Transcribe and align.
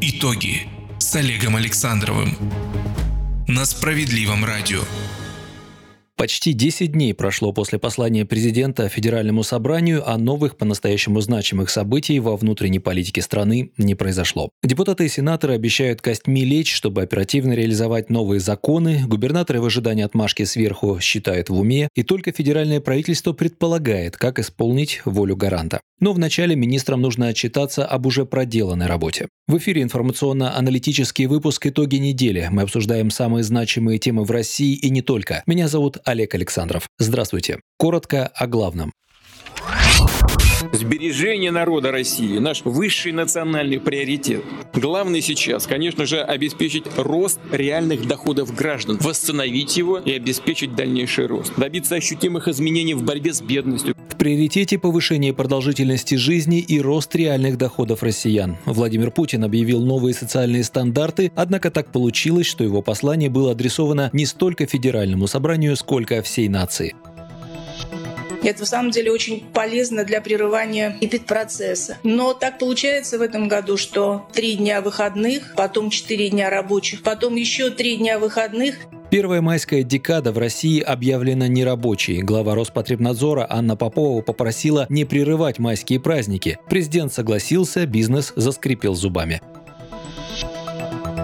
Итоги 0.00 0.68
с 0.98 1.16
Олегом 1.16 1.56
Александровым 1.56 2.36
на 3.48 3.64
Справедливом 3.64 4.44
радио. 4.44 4.82
Почти 6.18 6.52
10 6.52 6.90
дней 6.90 7.14
прошло 7.14 7.52
после 7.52 7.78
послания 7.78 8.26
президента 8.26 8.88
Федеральному 8.88 9.44
собранию, 9.44 10.02
а 10.04 10.18
новых 10.18 10.56
по-настоящему 10.56 11.20
значимых 11.20 11.70
событий 11.70 12.18
во 12.18 12.36
внутренней 12.36 12.80
политике 12.80 13.22
страны 13.22 13.70
не 13.78 13.94
произошло. 13.94 14.50
Депутаты 14.64 15.06
и 15.06 15.08
сенаторы 15.08 15.54
обещают 15.54 16.00
костьми 16.00 16.44
лечь, 16.44 16.74
чтобы 16.74 17.02
оперативно 17.02 17.52
реализовать 17.52 18.10
новые 18.10 18.40
законы, 18.40 19.04
губернаторы 19.06 19.60
в 19.60 19.66
ожидании 19.66 20.02
отмашки 20.02 20.42
сверху 20.42 20.98
считают 20.98 21.50
в 21.50 21.54
уме, 21.56 21.88
и 21.94 22.02
только 22.02 22.32
федеральное 22.32 22.80
правительство 22.80 23.32
предполагает, 23.32 24.16
как 24.16 24.40
исполнить 24.40 25.02
волю 25.04 25.36
гаранта. 25.36 25.80
Но 26.00 26.12
вначале 26.12 26.54
министрам 26.54 27.00
нужно 27.00 27.28
отчитаться 27.28 27.84
об 27.84 28.06
уже 28.06 28.24
проделанной 28.24 28.86
работе. 28.86 29.28
В 29.48 29.56
эфире 29.58 29.82
информационно-аналитический 29.82 31.26
выпуск 31.26 31.66
«Итоги 31.66 31.96
недели». 31.96 32.48
Мы 32.52 32.62
обсуждаем 32.62 33.10
самые 33.10 33.42
значимые 33.42 33.98
темы 33.98 34.24
в 34.24 34.30
России 34.30 34.74
и 34.74 34.90
не 34.90 35.02
только. 35.02 35.42
Меня 35.46 35.66
зовут 35.68 35.98
Олег 36.08 36.34
Александров. 36.34 36.88
Здравствуйте. 36.98 37.60
Коротко 37.76 38.28
о 38.28 38.46
главном. 38.46 38.94
Сбережение 40.72 41.50
народа 41.50 41.92
России– 41.92 42.38
наш 42.40 42.62
высший 42.64 43.12
национальный 43.12 43.78
приоритет. 43.78 44.42
Главное 44.72 45.20
сейчас, 45.20 45.66
конечно 45.66 46.06
же, 46.06 46.22
обеспечить 46.22 46.84
рост 46.96 47.38
реальных 47.52 48.06
доходов 48.06 48.54
граждан, 48.54 48.96
восстановить 49.02 49.76
его 49.76 49.98
и 49.98 50.12
обеспечить 50.12 50.74
дальнейший 50.74 51.26
рост, 51.26 51.52
добиться 51.58 51.96
ощутимых 51.96 52.48
изменений 52.48 52.94
в 52.94 53.02
борьбе 53.02 53.34
с 53.34 53.42
бедностью. 53.42 53.94
Приоритете 54.18 54.78
повышение 54.78 55.32
продолжительности 55.32 56.16
жизни 56.16 56.58
и 56.58 56.80
рост 56.80 57.14
реальных 57.14 57.56
доходов 57.56 58.02
россиян. 58.02 58.56
Владимир 58.64 59.12
Путин 59.12 59.44
объявил 59.44 59.80
новые 59.80 60.12
социальные 60.12 60.64
стандарты, 60.64 61.30
однако 61.36 61.70
так 61.70 61.92
получилось, 61.92 62.48
что 62.48 62.64
его 62.64 62.82
послание 62.82 63.30
было 63.30 63.52
адресовано 63.52 64.10
не 64.12 64.26
столько 64.26 64.66
федеральному 64.66 65.28
собранию, 65.28 65.76
сколько 65.76 66.20
всей 66.22 66.48
нации. 66.48 66.96
Это, 68.42 68.64
в 68.64 68.68
самом 68.68 68.90
деле, 68.90 69.12
очень 69.12 69.44
полезно 69.52 70.04
для 70.04 70.20
прерывания 70.20 70.96
эпидпроцесса. 71.00 71.98
Но 72.02 72.34
так 72.34 72.58
получается 72.58 73.18
в 73.18 73.22
этом 73.22 73.48
году, 73.48 73.76
что 73.76 74.28
три 74.32 74.54
дня 74.54 74.80
выходных, 74.80 75.54
потом 75.56 75.90
четыре 75.90 76.30
дня 76.30 76.50
рабочих, 76.50 77.02
потом 77.02 77.34
еще 77.36 77.70
три 77.70 77.96
дня 77.96 78.18
выходных, 78.18 78.78
Первая 79.10 79.40
майская 79.40 79.84
декада 79.84 80.32
в 80.32 80.38
России 80.38 80.80
объявлена 80.80 81.48
нерабочей. 81.48 82.20
Глава 82.20 82.54
Роспотребнадзора 82.54 83.46
Анна 83.48 83.74
Попова 83.74 84.20
попросила 84.20 84.84
не 84.90 85.06
прерывать 85.06 85.58
майские 85.58 85.98
праздники. 85.98 86.58
Президент 86.68 87.10
согласился, 87.10 87.86
бизнес 87.86 88.34
заскрипел 88.36 88.94
зубами 88.94 89.40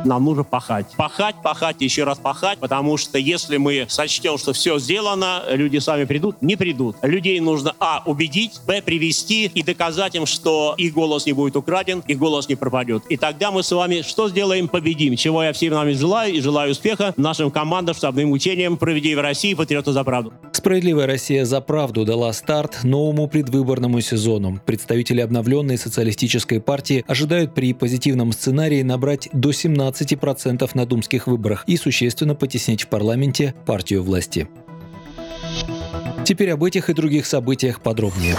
нам 0.05 0.25
нужно 0.25 0.45
пахать. 0.45 0.87
Пахать, 0.97 1.37
пахать, 1.43 1.77
еще 1.81 2.05
раз 2.05 2.19
пахать, 2.19 2.59
потому 2.59 2.97
что 2.97 3.19
если 3.19 3.57
мы 3.57 3.87
сочтем, 3.89 4.39
что 4.39 4.53
все 4.53 4.79
сделано, 4.79 5.43
люди 5.51 5.79
сами 5.79 6.05
придут, 6.05 6.41
не 6.41 6.57
придут. 6.57 6.97
Людей 7.03 7.41
нужно, 7.41 7.75
а, 7.79 8.03
убедить, 8.07 8.61
б, 8.67 8.83
привести 8.83 9.47
и 9.47 9.63
доказать 9.63 10.15
им, 10.15 10.27
что 10.27 10.75
их 10.77 10.95
голос 10.95 11.27
не 11.27 11.33
будет 11.33 11.57
украден, 11.57 12.03
их 12.07 12.19
голос 12.19 12.49
не 12.49 12.55
пропадет. 12.55 13.05
И 13.09 13.17
тогда 13.17 13.51
мы 13.51 13.63
с 13.63 13.71
вами 13.71 14.03
что 14.03 14.29
сделаем? 14.29 14.69
Победим. 14.69 15.17
Чего 15.17 15.43
я 15.43 15.53
всем 15.53 15.75
нам 15.75 15.93
желаю 15.95 16.35
и 16.35 16.41
желаю 16.41 16.73
успеха 16.73 17.15
нашим 17.17 17.51
командам, 17.51 17.95
штабным 17.95 18.33
учениям 18.33 18.77
«Проведи 18.77 19.15
в 19.15 19.21
России. 19.21 19.55
Патриоты 19.55 19.93
за 19.93 20.05
правду». 20.05 20.33
Справедливая 20.53 21.07
Россия 21.07 21.45
за 21.45 21.61
правду 21.61 22.05
дала 22.05 22.33
старт 22.33 22.85
новому 22.85 23.29
предвыборному 23.29 24.01
сезону. 24.01 24.61
Представители 24.65 25.21
обновленной 25.21 25.79
социалистической 25.79 26.61
партии 26.61 27.05
ожидают 27.07 27.55
при 27.55 27.73
позитивном 27.73 28.33
сценарии 28.33 28.83
набрать 28.83 29.29
до 29.33 29.53
17 29.53 29.94
15% 29.95 30.71
на 30.75 30.87
думских 30.87 31.27
выборах 31.27 31.65
и 31.67 31.77
существенно 31.77 32.35
потеснить 32.35 32.83
в 32.83 32.89
парламенте 32.89 33.55
партию 33.67 34.03
власти. 34.03 34.49
Теперь 36.25 36.51
об 36.51 36.65
этих 36.65 36.91
и 36.91 36.95
других 36.95 37.27
событиях 37.27 37.81
подробнее. 37.81 38.37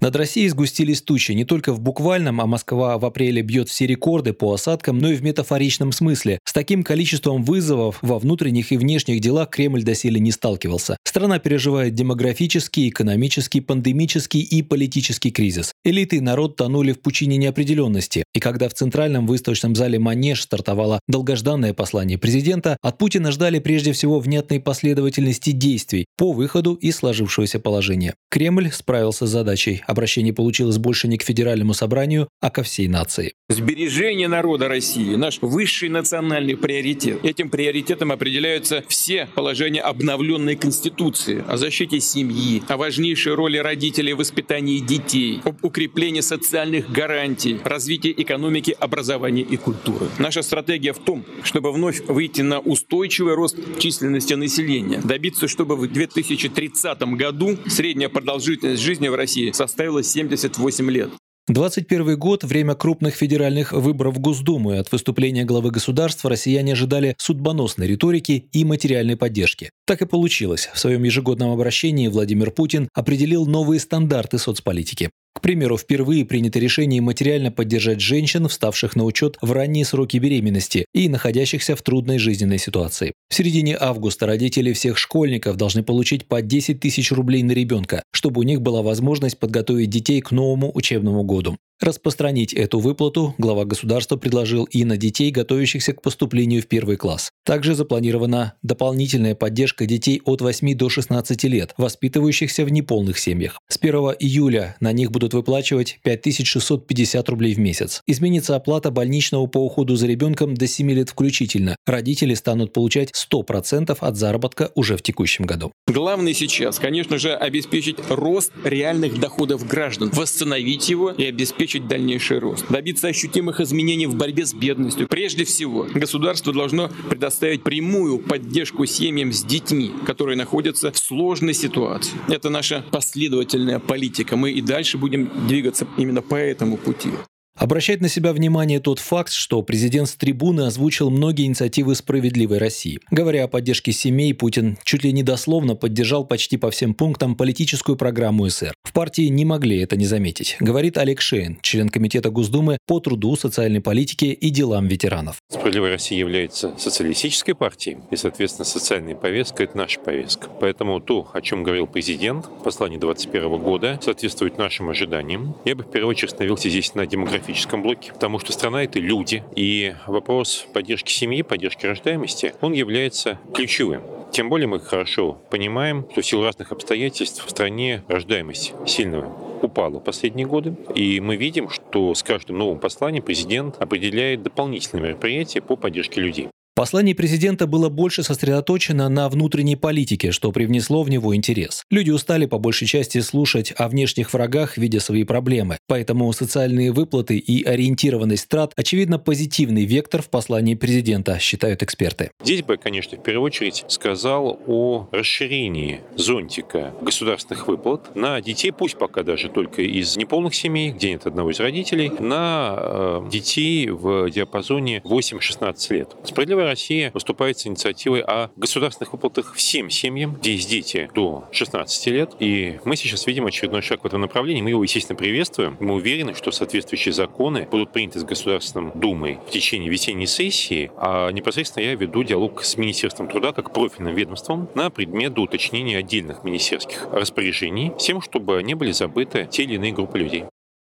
Над 0.00 0.14
Россией 0.14 0.48
сгустились 0.48 1.02
тучи 1.02 1.32
не 1.32 1.44
только 1.44 1.72
в 1.72 1.80
буквальном, 1.80 2.40
а 2.40 2.46
Москва 2.46 2.98
в 2.98 3.04
апреле 3.04 3.42
бьет 3.42 3.68
все 3.68 3.84
рекорды 3.84 4.32
по 4.32 4.54
осадкам, 4.54 4.98
но 4.98 5.10
и 5.10 5.16
в 5.16 5.24
метафоричном 5.24 5.90
смысле. 5.90 6.38
С 6.44 6.52
таким 6.52 6.84
количеством 6.84 7.42
вызовов 7.42 7.98
во 8.00 8.20
внутренних 8.20 8.70
и 8.70 8.76
внешних 8.76 9.20
делах 9.20 9.50
Кремль 9.50 9.82
доселе 9.82 10.20
не 10.20 10.30
сталкивался. 10.30 10.96
Страна 11.04 11.40
переживает 11.40 11.94
демографический, 11.94 12.90
экономический, 12.90 13.60
пандемический 13.60 14.40
и 14.40 14.62
политический 14.62 15.32
кризис. 15.32 15.72
Элиты 15.84 16.18
и 16.18 16.20
народ 16.20 16.54
тонули 16.54 16.92
в 16.92 17.00
пучине 17.00 17.36
неопределенности. 17.36 18.22
И 18.34 18.38
когда 18.38 18.68
в 18.68 18.74
центральном 18.74 19.26
выставочном 19.26 19.74
зале 19.74 19.98
Манеж 19.98 20.42
стартовало 20.42 21.00
долгожданное 21.08 21.74
послание 21.74 22.18
президента, 22.18 22.76
от 22.82 22.98
Путина 22.98 23.32
ждали 23.32 23.58
прежде 23.58 23.92
всего 23.92 24.20
внятной 24.20 24.60
последовательности 24.60 25.50
действий 25.50 26.06
по 26.16 26.32
выходу 26.32 26.74
из 26.74 26.96
сложившегося 26.96 27.58
положения. 27.58 28.14
Кремль 28.30 28.70
справился 28.70 29.26
с 29.26 29.30
задачей 29.30 29.82
обращение 29.88 30.32
получилось 30.32 30.78
больше 30.78 31.08
не 31.08 31.16
к 31.16 31.22
федеральному 31.22 31.74
собранию, 31.74 32.28
а 32.40 32.50
ко 32.50 32.62
всей 32.62 32.88
нации. 32.88 33.32
Сбережение 33.48 34.28
народа 34.28 34.68
России– 34.68 35.14
наш 35.16 35.38
высший 35.40 35.88
национальный 35.88 36.56
приоритет. 36.56 37.24
Этим 37.24 37.48
приоритетом 37.48 38.12
определяются 38.12 38.84
все 38.88 39.26
положения 39.34 39.80
обновленной 39.80 40.56
Конституции 40.56 41.42
о 41.48 41.56
защите 41.56 42.00
семьи, 42.00 42.62
о 42.68 42.76
важнейшей 42.76 43.34
роли 43.34 43.56
родителей 43.56 44.12
в 44.12 44.18
воспитании 44.18 44.80
детей, 44.80 45.40
об 45.44 45.64
укреплении 45.64 46.20
социальных 46.20 46.92
гарантий, 46.92 47.58
развитии 47.64 48.14
экономики, 48.14 48.76
образования 48.78 49.42
и 49.42 49.56
культуры. 49.56 50.08
Наша 50.18 50.42
стратегия 50.42 50.92
в 50.92 50.98
том, 50.98 51.24
чтобы 51.42 51.72
вновь 51.72 52.02
выйти 52.06 52.42
на 52.42 52.60
устойчивый 52.60 53.34
рост 53.34 53.56
численности 53.78 54.34
населения, 54.34 55.00
добиться, 55.02 55.48
чтобы 55.48 55.76
в 55.76 55.90
2030 55.90 57.00
году 57.14 57.56
средняя 57.66 58.10
продолжительность 58.10 58.82
жизни 58.82 59.08
в 59.08 59.14
России 59.14 59.52
составила 59.52 59.77
составила 59.78 60.02
78 60.02 60.90
лет. 60.90 61.10
21 61.46 62.18
год– 62.18 62.42
время 62.44 62.74
крупных 62.74 63.14
федеральных 63.14 63.72
выборов 63.72 64.16
в 64.16 64.18
Госдуму, 64.18 64.74
и 64.74 64.76
от 64.76 64.90
выступления 64.90 65.44
главы 65.44 65.70
государства 65.70 66.28
россияне 66.28 66.72
ожидали 66.72 67.14
судьбоносной 67.16 67.86
риторики 67.86 68.48
и 68.52 68.64
материальной 68.64 69.16
поддержки. 69.16 69.70
Так 69.86 70.02
и 70.02 70.06
получилось. 70.06 70.68
В 70.74 70.78
своем 70.78 71.04
ежегодном 71.04 71.52
обращении 71.52 72.08
Владимир 72.08 72.50
Путин 72.50 72.88
определил 72.92 73.46
новые 73.46 73.78
стандарты 73.78 74.38
соцполитики. 74.38 75.10
К 75.34 75.40
примеру, 75.40 75.78
впервые 75.78 76.24
принято 76.24 76.58
решение 76.58 77.00
материально 77.00 77.52
поддержать 77.52 78.00
женщин, 78.00 78.48
вставших 78.48 78.96
на 78.96 79.04
учет 79.04 79.38
в 79.40 79.52
ранние 79.52 79.84
сроки 79.84 80.16
беременности 80.16 80.86
и 80.92 81.08
находящихся 81.08 81.76
в 81.76 81.82
трудной 81.82 82.18
жизненной 82.18 82.58
ситуации. 82.58 83.12
В 83.28 83.34
середине 83.34 83.76
августа 83.78 84.26
родители 84.26 84.72
всех 84.72 84.98
школьников 84.98 85.56
должны 85.56 85.84
получить 85.84 86.26
по 86.26 86.42
10 86.42 86.80
тысяч 86.80 87.12
рублей 87.12 87.44
на 87.44 87.52
ребенка, 87.52 88.02
чтобы 88.12 88.40
у 88.40 88.42
них 88.42 88.60
была 88.60 88.82
возможность 88.82 89.38
подготовить 89.38 89.90
детей 89.90 90.20
к 90.20 90.32
новому 90.32 90.72
учебному 90.74 91.22
году. 91.22 91.56
Распространить 91.80 92.52
эту 92.52 92.80
выплату 92.80 93.36
глава 93.38 93.64
государства 93.64 94.16
предложил 94.16 94.64
и 94.64 94.84
на 94.84 94.96
детей, 94.96 95.30
готовящихся 95.30 95.92
к 95.92 96.02
поступлению 96.02 96.60
в 96.60 96.66
первый 96.66 96.96
класс. 96.96 97.30
Также 97.44 97.76
запланирована 97.76 98.54
дополнительная 98.62 99.36
поддержка 99.36 99.86
детей 99.86 100.20
от 100.24 100.40
8 100.40 100.74
до 100.74 100.88
16 100.88 101.44
лет, 101.44 101.74
воспитывающихся 101.76 102.64
в 102.64 102.72
неполных 102.72 103.16
семьях. 103.16 103.60
С 103.68 103.78
1 103.80 103.94
июля 104.18 104.76
на 104.80 104.90
них 104.90 105.12
будут 105.12 105.34
выплачивать 105.34 106.00
5650 106.02 107.28
рублей 107.28 107.54
в 107.54 107.58
месяц. 107.58 108.02
Изменится 108.08 108.56
оплата 108.56 108.90
больничного 108.90 109.46
по 109.46 109.58
уходу 109.58 109.94
за 109.94 110.08
ребенком 110.08 110.54
до 110.54 110.66
7 110.66 110.90
лет 110.90 111.10
включительно. 111.10 111.76
Родители 111.86 112.34
станут 112.34 112.72
получать 112.72 113.12
100% 113.12 113.96
от 114.00 114.16
заработка 114.16 114.72
уже 114.74 114.96
в 114.96 115.02
текущем 115.02 115.44
году. 115.44 115.70
Главное 115.86 116.34
сейчас, 116.34 116.80
конечно 116.80 117.18
же, 117.18 117.36
обеспечить 117.36 117.98
рост 118.08 118.50
реальных 118.64 119.20
доходов 119.20 119.64
граждан, 119.64 120.10
восстановить 120.12 120.88
его 120.88 121.12
и 121.12 121.24
обеспечить 121.24 121.67
обеспечить 121.68 121.88
дальнейший 121.88 122.38
рост, 122.38 122.66
добиться 122.70 123.08
ощутимых 123.08 123.60
изменений 123.60 124.06
в 124.06 124.14
борьбе 124.14 124.46
с 124.46 124.54
бедностью. 124.54 125.06
Прежде 125.06 125.44
всего, 125.44 125.86
государство 125.94 126.52
должно 126.52 126.90
предоставить 127.10 127.62
прямую 127.62 128.18
поддержку 128.18 128.86
семьям 128.86 129.32
с 129.32 129.42
детьми, 129.44 129.92
которые 130.06 130.36
находятся 130.36 130.90
в 130.90 130.98
сложной 130.98 131.54
ситуации. 131.54 132.12
Это 132.28 132.48
наша 132.48 132.84
последовательная 132.90 133.78
политика. 133.78 134.36
Мы 134.36 134.52
и 134.52 134.62
дальше 134.62 134.98
будем 134.98 135.30
двигаться 135.46 135.86
именно 135.98 136.22
по 136.22 136.36
этому 136.36 136.76
пути. 136.76 137.10
Обращает 137.58 138.00
на 138.00 138.08
себя 138.08 138.32
внимание 138.32 138.78
тот 138.78 139.00
факт, 139.00 139.32
что 139.32 139.62
президент 139.62 140.08
с 140.08 140.14
трибуны 140.14 140.60
озвучил 140.62 141.10
многие 141.10 141.46
инициативы 141.46 141.96
«Справедливой 141.96 142.58
России». 142.58 143.00
Говоря 143.10 143.44
о 143.44 143.48
поддержке 143.48 143.90
семей, 143.90 144.32
Путин 144.32 144.78
чуть 144.84 145.02
ли 145.02 145.12
не 145.12 145.24
дословно 145.24 145.74
поддержал 145.74 146.24
почти 146.24 146.56
по 146.56 146.70
всем 146.70 146.94
пунктам 146.94 147.34
политическую 147.34 147.96
программу 147.96 148.48
СР. 148.48 148.74
В 148.84 148.92
партии 148.92 149.22
не 149.22 149.44
могли 149.44 149.80
это 149.80 149.96
не 149.96 150.06
заметить, 150.06 150.56
говорит 150.60 150.98
Олег 150.98 151.20
Шейн, 151.20 151.58
член 151.60 151.88
Комитета 151.88 152.30
Госдумы 152.30 152.78
по 152.86 153.00
труду, 153.00 153.34
социальной 153.34 153.80
политике 153.80 154.28
и 154.28 154.50
делам 154.50 154.86
ветеранов. 154.86 155.38
«Справедливая 155.50 155.90
Россия» 155.90 156.16
является 156.16 156.78
социалистической 156.78 157.56
партией, 157.56 157.98
и, 158.12 158.16
соответственно, 158.16 158.66
социальная 158.66 159.16
повестка– 159.16 159.62
это 159.64 159.76
наша 159.76 159.98
повестка. 159.98 160.48
Поэтому 160.60 161.00
то, 161.00 161.28
о 161.34 161.40
чем 161.40 161.64
говорил 161.64 161.88
президент 161.88 162.46
в 162.46 162.62
послании 162.62 162.98
2021 162.98 163.60
года, 163.60 163.98
соответствует 164.00 164.58
нашим 164.58 164.90
ожиданиям. 164.90 165.56
Я 165.64 165.74
бы 165.74 165.82
в 165.82 165.90
первую 165.90 166.10
очередь 166.10 166.30
остановился 166.32 166.70
здесь 166.70 166.94
на 166.94 167.04
демографии 167.04 167.47
демографическом 167.48 167.82
блоке, 167.82 168.12
потому 168.12 168.38
что 168.38 168.52
страна— 168.52 168.82
это 168.84 168.98
люди, 168.98 169.42
и 169.56 169.94
вопрос 170.06 170.66
поддержки 170.72 171.10
семьи, 171.10 171.42
поддержки 171.42 171.86
рождаемости, 171.86 172.54
он 172.60 172.72
является 172.72 173.38
ключевым. 173.54 174.02
Тем 174.30 174.50
более 174.50 174.68
мы 174.68 174.78
хорошо 174.78 175.38
понимаем, 175.50 176.06
что 176.12 176.20
в 176.20 176.26
силу 176.26 176.44
разных 176.44 176.70
обстоятельств 176.72 177.44
в 177.44 177.50
стране 177.50 178.04
рождаемость 178.08 178.74
сильно 178.86 179.32
упала 179.62 179.98
в 179.98 180.04
последние 180.04 180.46
годы. 180.46 180.76
И 180.94 181.20
мы 181.20 181.36
видим, 181.36 181.70
что 181.70 182.14
с 182.14 182.22
каждым 182.22 182.58
новым 182.58 182.78
посланием 182.78 183.24
президент 183.24 183.80
определяет 183.80 184.42
дополнительные 184.42 185.02
мероприятия 185.02 185.62
по 185.62 185.76
поддержке 185.76 186.20
людей. 186.20 186.48
Послание 186.78 187.12
президента 187.12 187.66
было 187.66 187.88
больше 187.88 188.22
сосредоточено 188.22 189.08
на 189.08 189.28
внутренней 189.28 189.74
политике, 189.74 190.30
что 190.30 190.52
привнесло 190.52 191.02
в 191.02 191.10
него 191.10 191.34
интерес. 191.34 191.84
Люди 191.90 192.12
устали 192.12 192.46
по 192.46 192.60
большей 192.60 192.86
части 192.86 193.18
слушать 193.18 193.74
о 193.76 193.88
внешних 193.88 194.32
врагах, 194.32 194.78
видя 194.78 195.00
свои 195.00 195.24
проблемы. 195.24 195.78
Поэтому 195.88 196.32
социальные 196.32 196.92
выплаты 196.92 197.36
и 197.36 197.64
ориентированность 197.64 198.48
трат– 198.48 198.74
очевидно 198.76 199.18
позитивный 199.18 199.86
вектор 199.86 200.22
в 200.22 200.28
послании 200.28 200.76
президента, 200.76 201.40
считают 201.40 201.82
эксперты. 201.82 202.30
Здесь 202.44 202.62
бы, 202.62 202.76
конечно, 202.76 203.18
в 203.18 203.24
первую 203.24 203.46
очередь 203.46 203.84
сказал 203.88 204.60
о 204.68 205.08
расширении 205.10 206.02
зонтика 206.14 206.94
государственных 207.00 207.66
выплат 207.66 208.14
на 208.14 208.40
детей, 208.40 208.70
пусть 208.70 208.96
пока 208.96 209.24
даже 209.24 209.48
только 209.48 209.82
из 209.82 210.16
неполных 210.16 210.54
семей, 210.54 210.92
где 210.92 211.10
нет 211.10 211.26
одного 211.26 211.50
из 211.50 211.58
родителей, 211.58 212.12
на 212.20 212.76
э, 212.78 213.28
детей 213.32 213.90
в 213.90 214.30
диапазоне 214.30 215.02
8-16 215.04 215.92
лет. 215.92 216.14
Справедливая 216.22 216.67
Россия 216.68 217.10
выступает 217.12 217.58
с 217.58 217.66
инициативой 217.66 218.20
о 218.20 218.50
государственных 218.56 219.12
выплатах 219.12 219.54
всем 219.54 219.90
семьям, 219.90 220.34
где 220.34 220.52
есть 220.52 220.68
дети 220.68 221.10
до 221.14 221.44
16 221.50 222.06
лет. 222.08 222.32
И 222.40 222.78
мы 222.84 222.96
сейчас 222.96 223.26
видим 223.26 223.46
очередной 223.46 223.82
шаг 223.82 224.02
в 224.02 224.06
этом 224.06 224.20
направлении. 224.20 224.62
Мы 224.62 224.70
его, 224.70 224.82
естественно, 224.82 225.16
приветствуем. 225.16 225.76
Мы 225.80 225.94
уверены, 225.94 226.34
что 226.34 226.50
соответствующие 226.50 227.12
законы 227.12 227.66
будут 227.70 227.92
приняты 227.92 228.20
с 228.20 228.24
Государственной 228.24 228.92
Думой 228.94 229.38
в 229.46 229.50
течение 229.50 229.88
весенней 229.88 230.26
сессии. 230.26 230.90
А 230.96 231.30
непосредственно 231.30 231.84
я 231.84 231.94
веду 231.94 232.22
диалог 232.22 232.62
с 232.62 232.76
Министерством 232.76 233.28
труда 233.28 233.52
как 233.52 233.72
профильным 233.72 234.14
ведомством 234.14 234.68
на 234.74 234.90
предмет 234.90 235.38
уточнения 235.38 235.98
отдельных 235.98 236.44
министерских 236.44 237.08
распоряжений 237.12 237.92
с 237.98 238.04
тем, 238.04 238.20
чтобы 238.20 238.62
не 238.62 238.74
были 238.74 238.92
забыты 238.92 239.48
те 239.50 239.64
или 239.64 239.74
иные 239.74 239.92
группы 239.92 240.18
людей. 240.18 240.44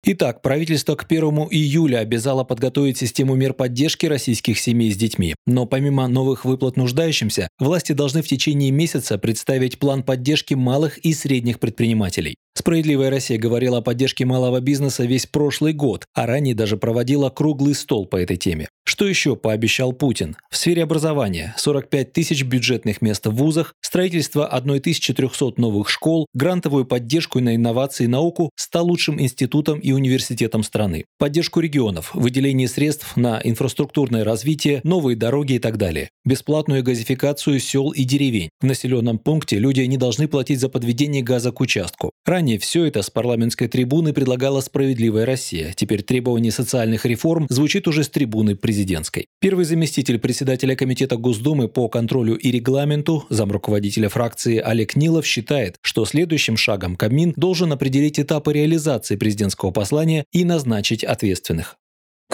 Итак, 0.04 0.42
правительство 0.42 0.94
к 0.94 1.04
1 1.04 1.22
июля 1.50 1.98
обязало 1.98 2.44
подготовить 2.44 2.98
систему 2.98 3.34
мер 3.34 3.52
поддержки 3.52 4.06
российских 4.06 4.58
семей 4.60 4.92
с 4.92 4.96
детьми. 4.96 5.34
Но 5.46 5.66
помимо 5.66 6.06
новых 6.06 6.44
выплат 6.44 6.76
нуждающимся, 6.76 7.48
власти 7.58 7.92
должны 7.92 8.22
в 8.22 8.28
течение 8.28 8.70
месяца 8.70 9.18
представить 9.18 9.78
план 9.78 10.04
поддержки 10.04 10.54
малых 10.54 10.98
и 10.98 11.12
средних 11.12 11.58
предпринимателей. 11.58 12.36
Справедливая 12.54 13.10
Россия 13.10 13.38
говорила 13.38 13.78
о 13.78 13.82
поддержке 13.82 14.24
малого 14.24 14.60
бизнеса 14.60 15.04
весь 15.04 15.26
прошлый 15.26 15.72
год, 15.72 16.06
а 16.14 16.26
ранее 16.26 16.54
даже 16.54 16.76
проводила 16.76 17.28
круглый 17.30 17.74
стол 17.74 18.06
по 18.06 18.16
этой 18.16 18.36
теме. 18.36 18.68
Что 18.88 19.06
еще 19.06 19.36
пообещал 19.36 19.92
Путин? 19.92 20.34
В 20.48 20.56
сфере 20.56 20.82
образования 20.82 21.54
45 21.58 22.10
тысяч 22.10 22.42
бюджетных 22.42 23.02
мест 23.02 23.26
в 23.26 23.32
вузах, 23.32 23.74
строительство 23.82 24.46
1300 24.46 25.60
новых 25.60 25.90
школ, 25.90 26.24
грантовую 26.32 26.86
поддержку 26.86 27.38
на 27.40 27.54
инновации 27.54 28.04
и 28.04 28.06
науку 28.06 28.48
100 28.56 28.82
лучшим 28.82 29.20
институтом 29.20 29.78
и 29.78 29.92
университетом 29.92 30.62
страны, 30.62 31.04
поддержку 31.18 31.60
регионов, 31.60 32.14
выделение 32.14 32.66
средств 32.66 33.14
на 33.14 33.42
инфраструктурное 33.44 34.24
развитие, 34.24 34.80
новые 34.84 35.16
дороги 35.16 35.52
и 35.52 35.58
так 35.58 35.76
далее, 35.76 36.08
бесплатную 36.24 36.82
газификацию 36.82 37.60
сел 37.60 37.90
и 37.90 38.04
деревень. 38.04 38.48
В 38.62 38.64
населенном 38.64 39.18
пункте 39.18 39.58
люди 39.58 39.82
не 39.82 39.98
должны 39.98 40.28
платить 40.28 40.60
за 40.60 40.70
подведение 40.70 41.22
газа 41.22 41.52
к 41.52 41.60
участку. 41.60 42.10
Ранее 42.24 42.58
все 42.58 42.86
это 42.86 43.02
с 43.02 43.10
парламентской 43.10 43.68
трибуны 43.68 44.14
предлагала 44.14 44.62
«Справедливая 44.62 45.26
Россия». 45.26 45.74
Теперь 45.76 46.02
требование 46.02 46.52
социальных 46.52 47.04
реформ 47.04 47.46
звучит 47.50 47.86
уже 47.86 48.02
с 48.02 48.08
трибуны 48.08 48.56
президента 48.56 48.77
президентской. 48.78 49.26
Первый 49.40 49.64
заместитель 49.64 50.20
председателя 50.20 50.76
Комитета 50.76 51.16
Госдумы 51.16 51.66
по 51.66 51.88
контролю 51.88 52.36
и 52.36 52.52
регламенту, 52.52 53.26
замруководителя 53.28 54.08
фракции 54.08 54.58
Олег 54.58 54.94
Нилов 54.94 55.26
считает, 55.26 55.78
что 55.82 56.04
следующим 56.04 56.56
шагом 56.56 56.94
Кабмин 56.94 57.34
должен 57.36 57.72
определить 57.72 58.20
этапы 58.20 58.52
реализации 58.52 59.16
президентского 59.16 59.72
послания 59.72 60.24
и 60.32 60.44
назначить 60.44 61.02
ответственных 61.02 61.76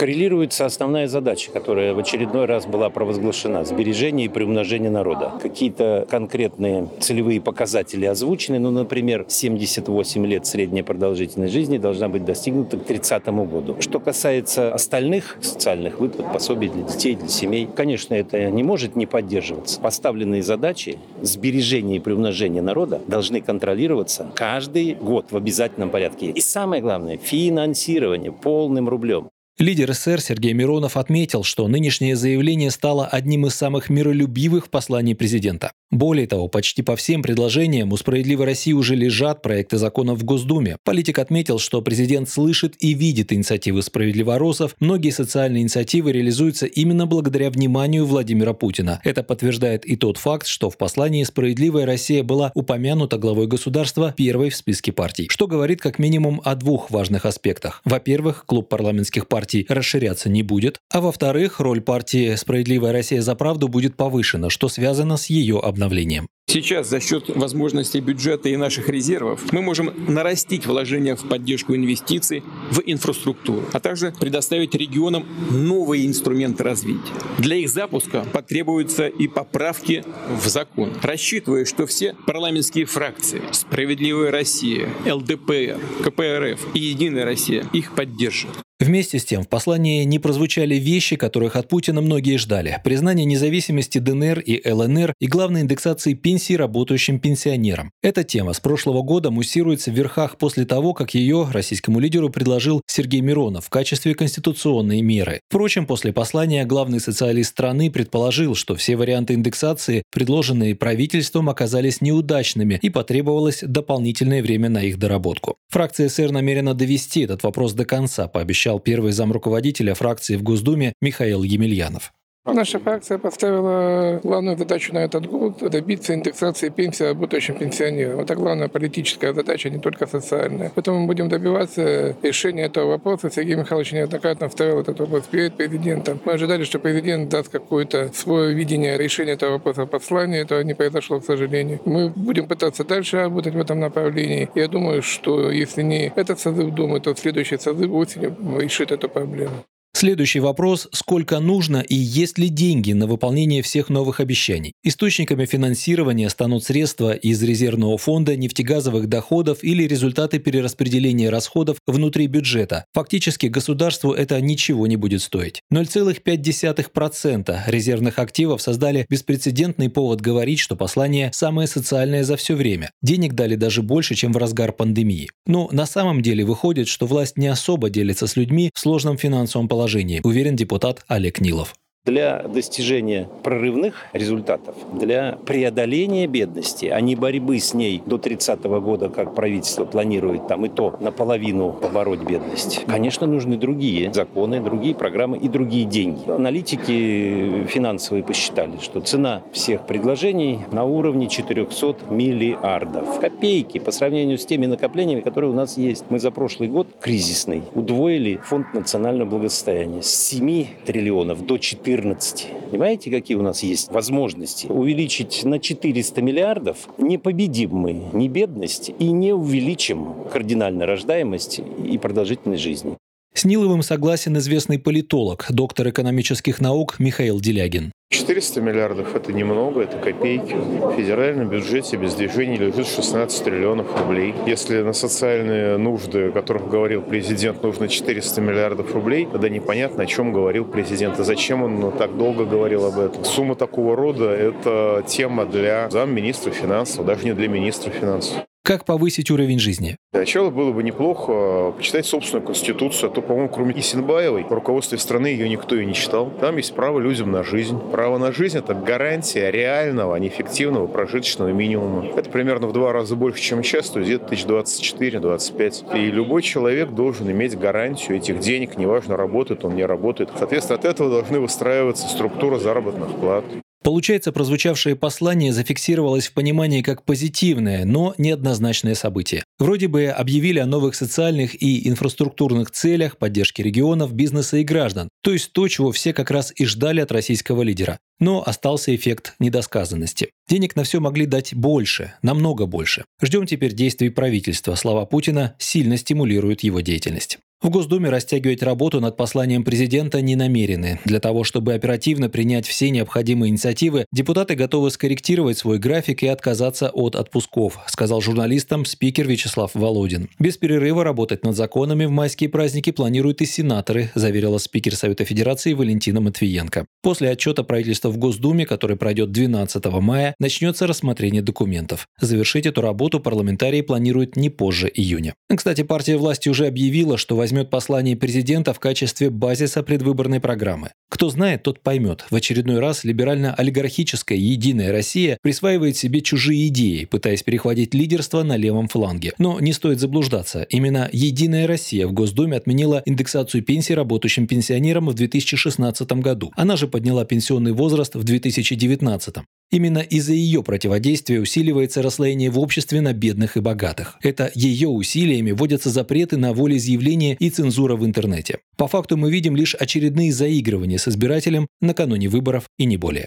коррелируется 0.04 0.66
основная 0.66 1.06
задача, 1.06 1.50
которая 1.52 1.94
в 1.94 1.98
очередной 1.98 2.46
раз 2.46 2.66
была 2.66 2.90
провозглашена– 2.90 3.64
сбережение 3.64 4.26
и 4.26 4.28
приумножение 4.28 4.90
народа. 4.90 5.32
Какие-то 5.40 6.06
конкретные 6.10 6.88
целевые 7.00 7.40
показатели 7.40 8.04
озвучены, 8.04 8.58
ну, 8.58 8.70
например, 8.70 9.24
78 9.28 10.26
лет 10.26 10.46
средняя 10.46 10.84
продолжительность 10.84 11.54
жизни 11.54 11.78
должна 11.78 12.08
быть 12.08 12.24
достигнута 12.24 12.76
к 12.76 12.84
30 12.84 13.26
году. 13.46 13.76
Что 13.80 14.00
касается 14.00 14.74
остальных 14.74 15.38
социальных 15.40 16.00
выплат, 16.00 16.32
пособий 16.32 16.68
для 16.68 16.82
детей, 16.82 17.14
для 17.14 17.28
семей, 17.28 17.66
конечно, 17.74 18.14
это 18.14 18.50
не 18.50 18.62
может 18.62 18.96
не 18.96 19.06
поддерживаться. 19.06 19.80
Поставленные 19.80 20.42
задачи 20.42 20.98
сбережения 21.22 21.96
и 21.96 22.00
приумножения 22.00 22.60
народа 22.60 23.00
должны 23.06 23.40
контролироваться 23.40 24.30
каждый 24.34 24.94
год 24.96 25.28
в 25.30 25.36
обязательном 25.36 25.90
порядке. 25.90 26.26
И 26.26 26.40
самое 26.40 26.82
главное– 26.82 27.16
финансирование 27.22 28.32
полным 28.32 28.88
рублем. 28.88 29.30
Лидер 29.60 29.92
СССР 29.94 30.20
Сергей 30.20 30.52
Миронов 30.52 30.96
отметил, 30.96 31.44
что 31.44 31.68
нынешнее 31.68 32.16
заявление 32.16 32.72
стало 32.72 33.06
одним 33.06 33.46
из 33.46 33.54
самых 33.54 33.88
миролюбивых 33.88 34.66
в 34.66 34.68
послании 34.68 35.14
президента. 35.14 35.70
Более 35.92 36.26
того, 36.26 36.48
почти 36.48 36.82
по 36.82 36.96
всем 36.96 37.22
предложениям 37.22 37.92
у 37.92 37.96
«Справедливой 37.96 38.46
России» 38.46 38.72
уже 38.72 38.96
лежат 38.96 39.42
проекты 39.42 39.78
законов 39.78 40.18
в 40.18 40.24
Госдуме. 40.24 40.76
Политик 40.82 41.20
отметил, 41.20 41.60
что 41.60 41.82
президент 41.82 42.28
слышит 42.28 42.74
и 42.80 42.94
видит 42.94 43.32
инициативы 43.32 43.82
справедливоросов. 43.82 44.74
Многие 44.80 45.10
социальные 45.10 45.62
инициативы 45.62 46.10
реализуются 46.10 46.66
именно 46.66 47.06
благодаря 47.06 47.48
вниманию 47.48 48.06
Владимира 48.06 48.54
Путина. 48.54 49.00
Это 49.04 49.22
подтверждает 49.22 49.86
и 49.86 49.94
тот 49.94 50.16
факт, 50.16 50.48
что 50.48 50.68
в 50.68 50.76
послании 50.76 51.22
«Справедливая 51.22 51.86
Россия» 51.86 52.24
была 52.24 52.50
упомянута 52.56 53.18
главой 53.18 53.46
государства 53.46 54.12
первой 54.16 54.50
в 54.50 54.56
списке 54.56 54.90
партий, 54.90 55.28
что 55.30 55.46
говорит 55.46 55.80
как 55.80 56.00
минимум 56.00 56.42
о 56.44 56.56
двух 56.56 56.90
важных 56.90 57.24
аспектах. 57.24 57.82
Во-первых, 57.84 58.46
клуб 58.46 58.68
парламентских 58.68 59.28
партий 59.28 59.43
партий 59.44 59.66
расширяться 59.68 60.30
не 60.30 60.42
будет, 60.42 60.78
а 60.90 61.02
во-вторых, 61.02 61.60
роль 61.60 61.82
партии 61.82 62.34
«Справедливая 62.34 62.92
Россия 62.92 63.20
за 63.20 63.34
правду» 63.34 63.68
будет 63.68 63.94
повышена, 63.94 64.48
что 64.48 64.70
связано 64.70 65.18
с 65.18 65.26
ее 65.26 65.60
обновлением. 65.60 66.28
Сейчас 66.46 66.88
за 66.88 67.00
счет 67.00 67.28
возможностей 67.28 68.00
бюджета 68.00 68.48
и 68.48 68.56
наших 68.56 68.88
резервов 68.88 69.40
мы 69.52 69.60
можем 69.60 69.92
нарастить 70.08 70.66
вложения 70.66 71.14
в 71.14 71.28
поддержку 71.28 71.74
инвестиций 71.74 72.42
в 72.70 72.80
инфраструктуру, 72.86 73.64
а 73.72 73.80
также 73.80 74.12
предоставить 74.18 74.74
регионам 74.74 75.26
новые 75.50 76.06
инструменты 76.06 76.64
развития. 76.64 77.12
Для 77.38 77.56
их 77.56 77.68
запуска 77.68 78.24
потребуются 78.32 79.08
и 79.08 79.26
поправки 79.28 80.04
в 80.42 80.46
закон. 80.48 80.92
Рассчитываю, 81.02 81.66
что 81.66 81.86
все 81.86 82.14
парламентские 82.26 82.86
фракции 82.86 83.42
«Справедливая 83.52 84.30
Россия», 84.30 84.88
ЛДПР, 85.06 85.80
КПРФ 86.02 86.74
и 86.74 86.78
«Единая 86.78 87.24
Россия» 87.26 87.66
их 87.72 87.94
поддержат. 87.94 88.63
Вместе 88.80 89.20
с 89.20 89.24
тем, 89.24 89.44
в 89.44 89.48
послании 89.48 90.02
не 90.02 90.18
прозвучали 90.18 90.74
вещи, 90.74 91.14
которых 91.14 91.54
от 91.54 91.68
Путина 91.68 92.00
многие 92.00 92.38
ждали. 92.38 92.80
Признание 92.82 93.24
независимости 93.24 93.98
ДНР 93.98 94.40
и 94.40 94.68
ЛНР 94.68 95.14
и 95.20 95.28
главной 95.28 95.60
индексации 95.60 96.14
пенсий 96.14 96.56
работающим 96.56 97.20
пенсионерам. 97.20 97.92
Эта 98.02 98.24
тема 98.24 98.52
с 98.52 98.58
прошлого 98.58 99.02
года 99.02 99.30
муссируется 99.30 99.92
в 99.92 99.94
верхах 99.94 100.38
после 100.38 100.64
того, 100.64 100.92
как 100.92 101.14
ее 101.14 101.46
российскому 101.52 102.00
лидеру 102.00 102.30
предложил 102.30 102.82
Сергей 102.88 103.20
Миронов 103.20 103.66
в 103.66 103.70
качестве 103.70 104.12
конституционной 104.16 105.02
меры. 105.02 105.40
Впрочем, 105.48 105.86
после 105.86 106.12
послания 106.12 106.64
главный 106.64 106.98
социалист 106.98 107.50
страны 107.50 107.92
предположил, 107.92 108.56
что 108.56 108.74
все 108.74 108.96
варианты 108.96 109.34
индексации, 109.34 110.02
предложенные 110.10 110.74
правительством, 110.74 111.48
оказались 111.48 112.00
неудачными 112.00 112.80
и 112.82 112.90
потребовалось 112.90 113.60
дополнительное 113.62 114.42
время 114.42 114.68
на 114.68 114.82
их 114.82 114.98
доработку. 114.98 115.54
Фракция 115.68 116.08
СР 116.08 116.32
намерена 116.32 116.74
довести 116.74 117.20
этот 117.20 117.44
вопрос 117.44 117.72
до 117.72 117.84
конца, 117.84 118.26
пообещав 118.26 118.63
пообещал 118.64 118.80
первый 118.80 119.12
замруководителя 119.12 119.94
фракции 119.94 120.36
в 120.36 120.42
Госдуме 120.42 120.94
Михаил 121.02 121.42
Емельянов. 121.42 122.14
Наша 122.46 122.78
фракция 122.78 123.16
поставила 123.16 124.20
главную 124.22 124.58
задачу 124.58 124.92
на 124.92 124.98
этот 124.98 125.26
год– 125.26 125.58
добиться 125.70 126.12
индексации 126.14 126.68
пенсии 126.68 127.04
работающим 127.04 127.56
пенсионерам. 127.56 128.20
Это 128.20 128.34
главная 128.34 128.68
политическая 128.68 129.32
задача, 129.32 129.70
не 129.70 129.78
только 129.78 130.06
социальная. 130.06 130.70
Поэтому 130.74 131.00
мы 131.00 131.06
будем 131.06 131.30
добиваться 131.30 132.14
решения 132.22 132.64
этого 132.64 132.90
вопроса. 132.90 133.30
Сергей 133.30 133.56
Михайлович 133.56 133.92
неоднократно 133.92 134.50
вставил 134.50 134.80
этот 134.80 135.00
вопрос 135.00 135.24
перед 135.30 135.54
президентом. 135.54 136.20
Мы 136.26 136.32
ожидали, 136.32 136.64
что 136.64 136.78
президент 136.78 137.30
даст 137.30 137.48
какое-то 137.48 138.10
свое 138.12 138.52
видение 138.52 138.98
решения 138.98 139.32
этого 139.32 139.52
вопроса 139.52 139.84
в 139.84 139.88
послании. 139.88 140.42
Этого 140.42 140.60
не 140.60 140.74
произошло, 140.74 141.20
к 141.20 141.24
сожалению. 141.24 141.80
Мы 141.86 142.10
будем 142.10 142.46
пытаться 142.46 142.84
дальше 142.84 143.16
работать 143.16 143.54
в 143.54 143.58
этом 143.58 143.80
направлении. 143.80 144.50
Я 144.54 144.68
думаю, 144.68 145.02
что 145.02 145.50
если 145.50 145.82
не 145.82 146.12
этот 146.14 146.38
созыв 146.38 146.74
Думы, 146.74 147.00
то 147.00 147.14
следующий 147.14 147.56
созыв 147.56 147.90
осенью 147.90 148.36
решит 148.58 148.92
эту 148.92 149.08
проблему. 149.08 149.64
Следующий 150.04 150.40
вопрос– 150.40 150.86
сколько 150.92 151.40
нужно 151.40 151.78
и 151.78 151.94
есть 151.94 152.36
ли 152.36 152.50
деньги 152.50 152.92
на 152.92 153.06
выполнение 153.06 153.62
всех 153.62 153.88
новых 153.88 154.20
обещаний? 154.20 154.74
Источниками 154.82 155.46
финансирования 155.46 156.28
станут 156.28 156.62
средства 156.62 157.14
из 157.14 157.42
резервного 157.42 157.96
фонда, 157.96 158.36
нефтегазовых 158.36 159.08
доходов 159.08 159.64
или 159.64 159.84
результаты 159.84 160.40
перераспределения 160.40 161.30
расходов 161.30 161.78
внутри 161.86 162.26
бюджета. 162.26 162.84
Фактически 162.92 163.46
государству 163.46 164.12
это 164.12 164.38
ничего 164.42 164.86
не 164.86 164.96
будет 164.96 165.22
стоить. 165.22 165.62
0,5% 165.72 167.58
резервных 167.66 168.18
активов 168.18 168.60
создали 168.60 169.06
беспрецедентный 169.08 169.88
повод 169.88 170.20
говорить, 170.20 170.58
что 170.58 170.76
послание 170.76 171.30
самое 171.32 171.66
социальное 171.66 172.24
за 172.24 172.36
все 172.36 172.56
время. 172.56 172.90
Денег 173.00 173.32
дали 173.32 173.54
даже 173.54 173.80
больше, 173.80 174.14
чем 174.14 174.34
в 174.34 174.36
разгар 174.36 174.72
пандемии. 174.72 175.30
Но 175.46 175.70
на 175.72 175.86
самом 175.86 176.20
деле 176.20 176.44
выходит, 176.44 176.88
что 176.88 177.06
власть 177.06 177.38
не 177.38 177.46
особо 177.46 177.88
делится 177.88 178.26
с 178.26 178.36
людьми 178.36 178.70
в 178.74 178.78
сложном 178.78 179.16
финансовом 179.16 179.66
положении 179.66 179.93
положении, 179.94 180.20
уверен 180.24 180.56
депутат 180.56 181.04
Олег 181.08 181.40
Нилов 181.40 181.74
для 182.06 182.42
достижения 182.42 183.30
прорывных 183.42 183.94
результатов, 184.12 184.74
для 184.92 185.38
преодоления 185.46 186.26
бедности, 186.26 186.84
а 186.84 187.00
не 187.00 187.16
борьбы 187.16 187.58
с 187.58 187.72
ней 187.72 188.02
до 188.04 188.18
30 188.18 188.62
года, 188.62 189.08
как 189.08 189.34
правительство 189.34 189.86
планирует 189.86 190.46
там 190.46 190.66
и 190.66 190.68
то 190.68 190.96
наполовину 191.00 191.72
побороть 191.72 192.20
бедность. 192.20 192.84
Конечно, 192.86 193.26
нужны 193.26 193.56
другие 193.56 194.12
законы, 194.12 194.60
другие 194.60 194.94
программы 194.94 195.38
и 195.38 195.48
другие 195.48 195.86
деньги. 195.86 196.30
Аналитики 196.30 197.64
финансовые 197.68 198.22
посчитали, 198.22 198.76
что 198.82 199.00
цена 199.00 199.40
всех 199.52 199.86
предложений 199.86 200.66
на 200.72 200.84
уровне 200.84 201.26
400 201.26 202.10
миллиардов. 202.10 203.18
Копейки 203.18 203.78
по 203.78 203.92
сравнению 203.92 204.36
с 204.36 204.44
теми 204.44 204.66
накоплениями, 204.66 205.22
которые 205.22 205.52
у 205.52 205.54
нас 205.54 205.78
есть. 205.78 206.04
Мы 206.10 206.18
за 206.18 206.30
прошлый 206.30 206.68
год 206.68 206.86
кризисный 207.00 207.62
удвоили 207.74 208.40
фонд 208.44 208.74
национального 208.74 209.30
благосостояния 209.30 210.02
с 210.02 210.14
7 210.14 210.66
триллионов 210.84 211.46
до 211.46 211.56
14 211.56 211.93
14. 211.94 212.48
Понимаете, 212.70 213.10
какие 213.10 213.36
у 213.36 213.42
нас 213.42 213.62
есть 213.62 213.92
возможности? 213.92 214.66
Увеличить 214.66 215.44
на 215.44 215.60
400 215.60 216.22
миллиардов 216.22 216.88
не 216.98 217.18
победим 217.18 217.70
мы 217.70 217.92
ни 218.12 218.26
бедность 218.26 218.90
и 218.98 219.12
не 219.12 219.32
увеличим 219.32 220.14
кардинально 220.32 220.86
рождаемость 220.86 221.60
и 221.60 221.96
продолжительность 221.98 222.62
жизни. 222.62 222.96
С 223.36 223.44
Ниловым 223.44 223.82
согласен 223.82 224.38
известный 224.38 224.78
политолог, 224.78 225.46
доктор 225.50 225.88
экономических 225.88 226.60
наук 226.60 227.00
Михаил 227.00 227.40
Делягин. 227.40 227.90
400 228.10 228.60
миллиардов– 228.60 229.14
это 229.16 229.32
немного, 229.32 229.82
это 229.82 229.98
копейки. 229.98 230.54
В 230.54 230.94
федеральном 230.96 231.48
бюджете 231.48 231.96
без 231.96 232.14
движения 232.14 232.56
лежит 232.56 232.86
16 232.86 233.44
триллионов 233.44 233.88
рублей. 233.98 234.34
Если 234.46 234.82
на 234.82 234.92
социальные 234.92 235.78
нужды, 235.78 236.28
о 236.28 236.30
которых 236.30 236.68
говорил 236.68 237.02
президент, 237.02 237.60
нужно 237.64 237.88
400 237.88 238.40
миллиардов 238.40 238.94
рублей, 238.94 239.26
тогда 239.30 239.48
непонятно, 239.48 240.04
о 240.04 240.06
чем 240.06 240.32
говорил 240.32 240.64
президент 240.64 241.18
и 241.18 241.24
зачем 241.24 241.64
он 241.64 241.90
так 241.98 242.16
долго 242.16 242.44
говорил 242.44 242.86
об 242.86 243.00
этом. 243.00 243.24
Сумма 243.24 243.56
такого 243.56 243.96
рода– 243.96 244.30
это 244.30 245.04
тема 245.08 245.44
для 245.44 245.90
замминистра 245.90 246.52
финансов, 246.52 247.04
даже 247.04 247.24
не 247.24 247.32
для 247.32 247.48
министра 247.48 247.90
финансов. 247.90 248.44
Как 248.66 248.86
повысить 248.86 249.30
уровень 249.30 249.58
жизни? 249.58 249.98
Для 250.12 250.20
начала 250.20 250.48
было 250.48 250.72
бы 250.72 250.82
неплохо 250.82 251.72
почитать 251.76 252.06
собственную 252.06 252.46
конституцию, 252.46 253.10
а 253.10 253.14
то, 253.14 253.20
по-моему, 253.20 253.50
кроме 253.50 253.78
Исенбаевой, 253.78 254.46
руководстве 254.48 254.96
страны 254.96 255.26
ее 255.26 255.50
никто 255.50 255.76
и 255.76 255.84
не 255.84 255.92
читал. 255.92 256.32
Там 256.40 256.56
есть 256.56 256.74
право 256.74 256.98
людям 256.98 257.30
на 257.30 257.44
жизнь. 257.44 257.78
Право 257.92 258.16
на 258.16 258.32
жизнь– 258.32 258.56
это 258.58 258.72
гарантия 258.72 259.50
реального, 259.50 260.16
а 260.16 260.18
не 260.18 260.30
фиктивного 260.30 260.86
прожиточного 260.86 261.50
минимума. 261.50 262.06
Это 262.16 262.30
примерно 262.30 262.66
в 262.66 262.72
два 262.72 262.94
раза 262.94 263.16
больше, 263.16 263.42
чем 263.42 263.62
сейчас, 263.62 263.90
то 263.90 263.98
есть 263.98 264.10
где-то 264.10 264.28
тысяч 264.28 264.46
24-25. 264.46 265.98
И 265.98 266.10
любой 266.10 266.40
человек 266.40 266.88
должен 266.88 267.30
иметь 267.30 267.58
гарантию 267.58 268.16
этих 268.16 268.40
денег, 268.40 268.78
неважно, 268.78 269.18
работает 269.18 269.66
он, 269.66 269.74
не 269.76 269.84
работает. 269.84 270.30
Соответственно, 270.38 270.78
от 270.78 270.86
этого 270.86 271.10
должны 271.10 271.38
выстраиваться 271.38 272.08
структура 272.08 272.58
заработных 272.58 273.14
плат. 273.16 273.44
Получается, 273.84 274.32
прозвучавшее 274.32 274.96
послание 274.96 275.52
зафиксировалось 275.52 276.28
в 276.28 276.32
понимании 276.32 276.80
как 276.80 277.04
позитивное, 277.04 277.84
но 277.84 278.14
неоднозначное 278.16 278.94
событие. 278.94 279.44
Вроде 279.58 279.88
бы 279.88 280.06
объявили 280.06 280.58
о 280.58 280.64
новых 280.64 280.94
социальных 280.94 281.62
и 281.62 281.86
инфраструктурных 281.86 282.70
целях 282.70 283.18
поддержки 283.18 283.60
регионов, 283.60 284.14
бизнеса 284.14 284.56
и 284.56 284.64
граждан, 284.64 285.10
то 285.22 285.34
есть 285.34 285.52
то, 285.52 285.68
чего 285.68 285.92
все 285.92 286.14
как 286.14 286.30
раз 286.30 286.50
и 286.56 286.64
ждали 286.64 287.00
от 287.00 287.12
российского 287.12 287.60
лидера. 287.60 287.98
Но 288.18 288.42
остался 288.44 288.96
эффект 288.96 289.34
недосказанности. 289.38 290.30
Денег 290.48 290.76
на 290.76 290.84
все 290.84 291.00
могли 291.00 291.26
дать 291.26 291.52
больше, 291.54 292.14
намного 292.22 292.64
больше. 292.64 293.04
Ждем 293.20 293.44
теперь 293.44 293.74
действий 293.74 294.08
правительства. 294.08 294.76
Слова 294.76 295.04
Путина 295.04 295.56
сильно 295.58 295.98
стимулируют 295.98 296.62
его 296.62 296.80
деятельность. 296.80 297.38
В 297.62 297.70
Госдуме 297.70 298.10
растягивать 298.10 298.62
работу 298.62 299.00
над 299.00 299.16
посланием 299.16 299.64
президента 299.64 300.20
не 300.20 300.36
намерены. 300.36 301.00
Для 301.06 301.18
того, 301.18 301.44
чтобы 301.44 301.72
оперативно 301.72 302.28
принять 302.28 302.66
все 302.66 302.90
необходимые 302.90 303.48
инициативы, 303.50 304.04
депутаты 304.12 304.54
готовы 304.54 304.90
скорректировать 304.90 305.56
свой 305.56 305.78
график 305.78 306.22
и 306.22 306.26
отказаться 306.26 306.90
от 306.90 307.16
отпусков, 307.16 307.78
сказал 307.86 308.20
журналистам 308.20 308.84
спикер 308.84 309.26
Вячеслав 309.26 309.70
Володин. 309.72 310.28
Без 310.38 310.58
перерыва 310.58 311.04
работать 311.04 311.42
над 311.42 311.56
законами 311.56 312.04
в 312.04 312.10
майские 312.10 312.50
праздники 312.50 312.92
планируют 312.92 313.40
и 313.40 313.46
сенаторы, 313.46 314.10
заверила 314.14 314.58
спикер 314.58 314.94
Совета 314.94 315.24
Федерации 315.24 315.72
Валентина 315.72 316.20
Матвиенко. 316.20 316.84
После 317.02 317.30
отчета 317.30 317.62
правительства 317.62 318.10
в 318.10 318.18
Госдуме, 318.18 318.66
который 318.66 318.96
пройдет 318.96 319.32
12 319.32 319.84
мая, 320.02 320.34
начнется 320.38 320.86
рассмотрение 320.86 321.40
документов. 321.40 322.08
Завершить 322.20 322.66
эту 322.66 322.82
работу 322.82 323.20
парламентарии 323.20 323.80
планируют 323.80 324.36
не 324.36 324.50
позже 324.50 324.90
июня. 324.92 325.34
Кстати, 325.54 325.82
партия 325.82 326.18
власти 326.18 326.50
уже 326.50 326.66
объявила, 326.66 327.16
что 327.16 327.36
возьмет 327.44 327.68
послание 327.68 328.16
президента 328.16 328.72
в 328.72 328.80
качестве 328.80 329.28
базиса 329.28 329.82
предвыборной 329.82 330.40
программы. 330.40 330.92
Кто 331.10 331.28
знает, 331.28 331.62
тот 331.62 331.80
поймет. 331.80 332.24
В 332.30 332.34
очередной 332.34 332.78
раз 332.78 333.04
либерально-олигархическая 333.04 334.38
«Единая 334.38 334.92
Россия» 334.92 335.36
присваивает 335.42 335.98
себе 335.98 336.22
чужие 336.22 336.68
идеи, 336.68 337.04
пытаясь 337.04 337.42
перехватить 337.42 337.92
лидерство 337.92 338.42
на 338.44 338.56
левом 338.56 338.88
фланге. 338.88 339.34
Но 339.36 339.60
не 339.60 339.74
стоит 339.74 340.00
заблуждаться. 340.00 340.62
Именно 340.70 341.10
«Единая 341.12 341.66
Россия» 341.66 342.06
в 342.06 342.14
Госдуме 342.14 342.56
отменила 342.56 343.02
индексацию 343.04 343.62
пенсий 343.62 343.92
работающим 343.92 344.46
пенсионерам 344.46 345.08
в 345.08 345.12
2016 345.12 346.12
году. 346.12 346.50
Она 346.56 346.76
же 346.76 346.88
подняла 346.88 347.26
пенсионный 347.26 347.72
возраст 347.72 348.14
в 348.14 348.24
2019. 348.24 349.34
Именно 349.74 349.98
из-за 349.98 350.34
ее 350.34 350.62
противодействия 350.62 351.40
усиливается 351.40 352.00
расслоение 352.00 352.48
в 352.48 352.60
обществе 352.60 353.00
на 353.00 353.12
бедных 353.12 353.56
и 353.56 353.60
богатых. 353.60 354.16
Это 354.22 354.50
ее 354.54 354.86
усилиями 354.86 355.50
вводятся 355.50 355.90
запреты 355.90 356.36
на 356.36 356.52
волеизъявление 356.52 357.33
и 357.38 357.50
цензура 357.50 357.96
в 357.96 358.04
интернете. 358.04 358.58
По 358.76 358.88
факту 358.88 359.16
мы 359.16 359.30
видим 359.30 359.56
лишь 359.56 359.74
очередные 359.74 360.32
заигрывания 360.32 360.98
с 360.98 361.08
избирателем 361.08 361.66
накануне 361.80 362.28
выборов 362.28 362.64
и 362.78 362.86
не 362.86 362.96
более. 362.96 363.26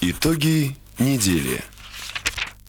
Итоги 0.00 0.76
недели. 0.98 1.60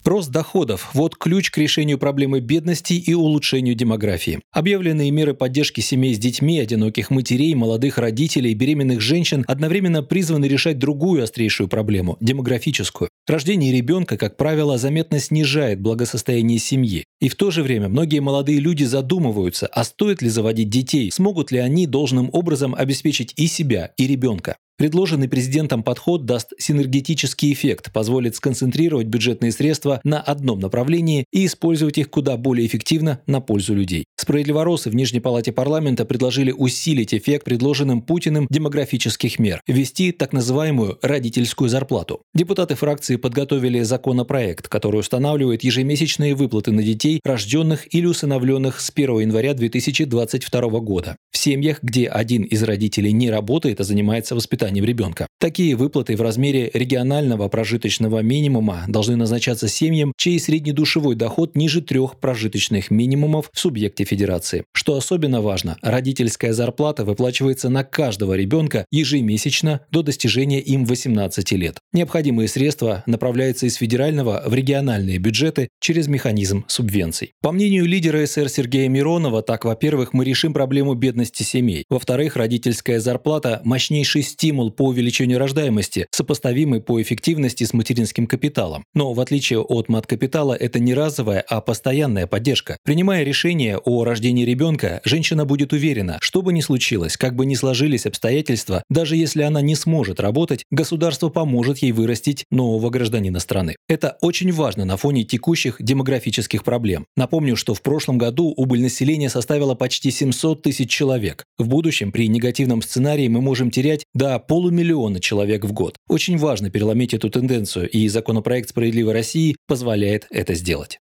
Рост 0.04 0.30
доходов– 0.30 0.90
вот 0.92 1.16
ключ 1.16 1.50
к 1.50 1.56
решению 1.56 1.98
проблемы 1.98 2.40
бедности 2.40 2.92
и 2.92 3.14
улучшению 3.14 3.74
демографии. 3.74 4.40
Объявленные 4.52 5.10
меры 5.10 5.32
поддержки 5.32 5.80
семей 5.80 6.14
с 6.14 6.18
детьми, 6.18 6.60
одиноких 6.60 7.08
матерей, 7.08 7.54
молодых 7.54 7.96
родителей, 7.96 8.52
беременных 8.52 9.00
женщин 9.00 9.44
одновременно 9.48 10.02
призваны 10.02 10.44
решать 10.44 10.78
другую 10.78 11.24
острейшую 11.24 11.68
проблему– 11.68 12.18
демографическую. 12.20 13.08
Рождение 13.26 13.72
ребенка, 13.72 14.18
как 14.18 14.36
правило, 14.36 14.76
заметно 14.76 15.18
снижает 15.18 15.80
благосостояние 15.80 16.58
семьи. 16.58 17.04
И 17.20 17.30
в 17.30 17.36
то 17.36 17.50
же 17.50 17.62
время 17.62 17.88
многие 17.88 18.20
молодые 18.20 18.60
люди 18.60 18.84
задумываются, 18.84 19.66
а 19.68 19.84
стоит 19.84 20.20
ли 20.20 20.28
заводить 20.28 20.68
детей, 20.68 21.10
смогут 21.10 21.50
ли 21.50 21.58
они 21.58 21.86
должным 21.86 22.28
образом 22.30 22.74
обеспечить 22.74 23.32
и 23.36 23.46
себя, 23.46 23.92
и 23.96 24.06
ребенка. 24.06 24.56
Предложенный 24.76 25.28
президентом 25.28 25.84
подход 25.84 26.24
даст 26.26 26.52
синергетический 26.58 27.52
эффект, 27.52 27.92
позволит 27.92 28.34
сконцентрировать 28.34 29.06
бюджетные 29.06 29.52
средства 29.52 30.00
на 30.02 30.20
одном 30.20 30.58
направлении 30.58 31.26
и 31.32 31.46
использовать 31.46 31.98
их 31.98 32.10
куда 32.10 32.36
более 32.36 32.66
эффективно 32.66 33.20
на 33.28 33.40
пользу 33.40 33.72
людей. 33.72 34.06
Справедливоросы 34.16 34.90
в 34.90 34.96
Нижней 34.96 35.20
палате 35.20 35.52
парламента 35.52 36.04
предложили 36.04 36.50
усилить 36.50 37.14
эффект 37.14 37.44
предложенным 37.44 38.02
Путиным 38.02 38.48
демографических 38.50 39.38
мер, 39.38 39.60
ввести 39.68 40.10
так 40.10 40.32
называемую 40.32 40.98
родительскую 41.02 41.70
зарплату. 41.70 42.22
Депутаты 42.34 42.74
фракции 42.74 43.14
подготовили 43.14 43.82
законопроект, 43.82 44.66
который 44.66 44.98
устанавливает 44.98 45.62
ежемесячные 45.62 46.34
выплаты 46.34 46.72
на 46.72 46.82
детей, 46.82 47.20
рожденных 47.24 47.94
или 47.94 48.06
усыновленных 48.06 48.80
с 48.80 48.90
1 48.92 49.20
января 49.20 49.54
2022 49.54 50.60
года. 50.80 51.16
В 51.30 51.38
семьях, 51.38 51.80
где 51.80 52.08
один 52.08 52.42
из 52.42 52.62
родителей 52.64 53.12
не 53.12 53.30
работает, 53.30 53.80
а 53.80 53.84
занимается 53.84 54.34
воспитанием 54.34 54.63
воспитанием 54.64 54.84
ребенка. 54.84 55.26
Такие 55.38 55.76
выплаты 55.76 56.16
в 56.16 56.22
размере 56.22 56.70
регионального 56.72 57.48
прожиточного 57.48 58.20
минимума 58.20 58.84
должны 58.88 59.16
назначаться 59.16 59.68
семьям, 59.68 60.12
чей 60.16 60.40
среднедушевой 60.40 61.16
доход 61.16 61.56
ниже 61.56 61.82
трех 61.82 62.18
прожиточных 62.18 62.90
минимумов 62.90 63.50
в 63.52 63.58
субъекте 63.58 64.04
федерации. 64.04 64.64
Что 64.72 64.96
особенно 64.96 65.42
важно, 65.42 65.76
родительская 65.82 66.52
зарплата 66.52 67.04
выплачивается 67.04 67.68
на 67.68 67.84
каждого 67.84 68.34
ребенка 68.34 68.86
ежемесячно 68.90 69.80
до 69.90 70.02
достижения 70.02 70.60
им 70.60 70.86
18 70.86 71.52
лет. 71.52 71.78
Необходимые 71.92 72.48
средства 72.48 73.02
направляются 73.06 73.66
из 73.66 73.74
федерального 73.74 74.42
в 74.46 74.54
региональные 74.54 75.18
бюджеты 75.18 75.68
через 75.80 76.08
механизм 76.08 76.64
субвенций. 76.68 77.32
По 77.42 77.52
мнению 77.52 77.84
лидера 77.84 78.24
СР 78.24 78.48
Сергея 78.48 78.88
Миронова, 78.88 79.42
так, 79.42 79.64
во-первых, 79.64 80.14
мы 80.14 80.24
решим 80.24 80.54
проблему 80.54 80.94
бедности 80.94 81.42
семей. 81.42 81.84
Во-вторых, 81.90 82.36
родительская 82.36 83.00
зарплата– 83.00 83.60
мощнейший 83.64 84.22
стимул 84.22 84.53
по 84.70 84.86
увеличению 84.86 85.38
рождаемости, 85.38 86.06
сопоставимый 86.10 86.80
по 86.80 87.00
эффективности 87.00 87.64
с 87.64 87.72
материнским 87.72 88.26
капиталом. 88.26 88.84
Но 88.94 89.12
в 89.12 89.20
отличие 89.20 89.60
от 89.60 89.88
мат-капитала, 89.88 90.54
это 90.54 90.78
не 90.78 90.94
разовая, 90.94 91.44
а 91.48 91.60
постоянная 91.60 92.26
поддержка. 92.26 92.78
Принимая 92.84 93.24
решение 93.24 93.78
о 93.78 94.04
рождении 94.04 94.44
ребенка, 94.44 95.00
женщина 95.04 95.44
будет 95.44 95.72
уверена, 95.72 96.18
что 96.20 96.42
бы 96.42 96.52
ни 96.52 96.60
случилось, 96.60 97.16
как 97.16 97.34
бы 97.36 97.46
ни 97.46 97.54
сложились 97.54 98.06
обстоятельства, 98.06 98.82
даже 98.88 99.16
если 99.16 99.42
она 99.42 99.60
не 99.60 99.74
сможет 99.74 100.20
работать, 100.20 100.64
государство 100.70 101.28
поможет 101.28 101.78
ей 101.78 101.92
вырастить 101.92 102.44
нового 102.50 102.90
гражданина 102.90 103.40
страны. 103.40 103.76
Это 103.88 104.16
очень 104.20 104.52
важно 104.52 104.84
на 104.84 104.96
фоне 104.96 105.24
текущих 105.24 105.76
демографических 105.80 106.64
проблем. 106.64 107.06
Напомню, 107.16 107.56
что 107.56 107.74
в 107.74 107.82
прошлом 107.82 108.18
году 108.18 108.52
убыль 108.56 108.80
населения 108.80 109.28
составила 109.28 109.74
почти 109.74 110.10
700 110.10 110.62
тысяч 110.62 110.90
человек. 110.90 111.44
В 111.58 111.68
будущем 111.68 112.12
при 112.12 112.28
негативном 112.28 112.82
сценарии 112.82 113.28
мы 113.28 113.40
можем 113.40 113.70
терять 113.70 114.04
до 114.14 114.38
полумиллиона 114.46 115.20
человек 115.20 115.64
в 115.64 115.72
год. 115.72 115.96
Очень 116.08 116.38
важно 116.38 116.70
переломить 116.70 117.14
эту 117.14 117.30
тенденцию, 117.30 117.88
и 117.88 118.08
законопроект 118.08 118.70
«Справедливой 118.70 119.12
России» 119.12 119.56
позволяет 119.66 120.26
это 120.30 120.54
сделать. 120.54 120.98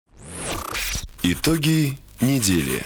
Итоги 1.23 1.99
недели. 2.21 2.83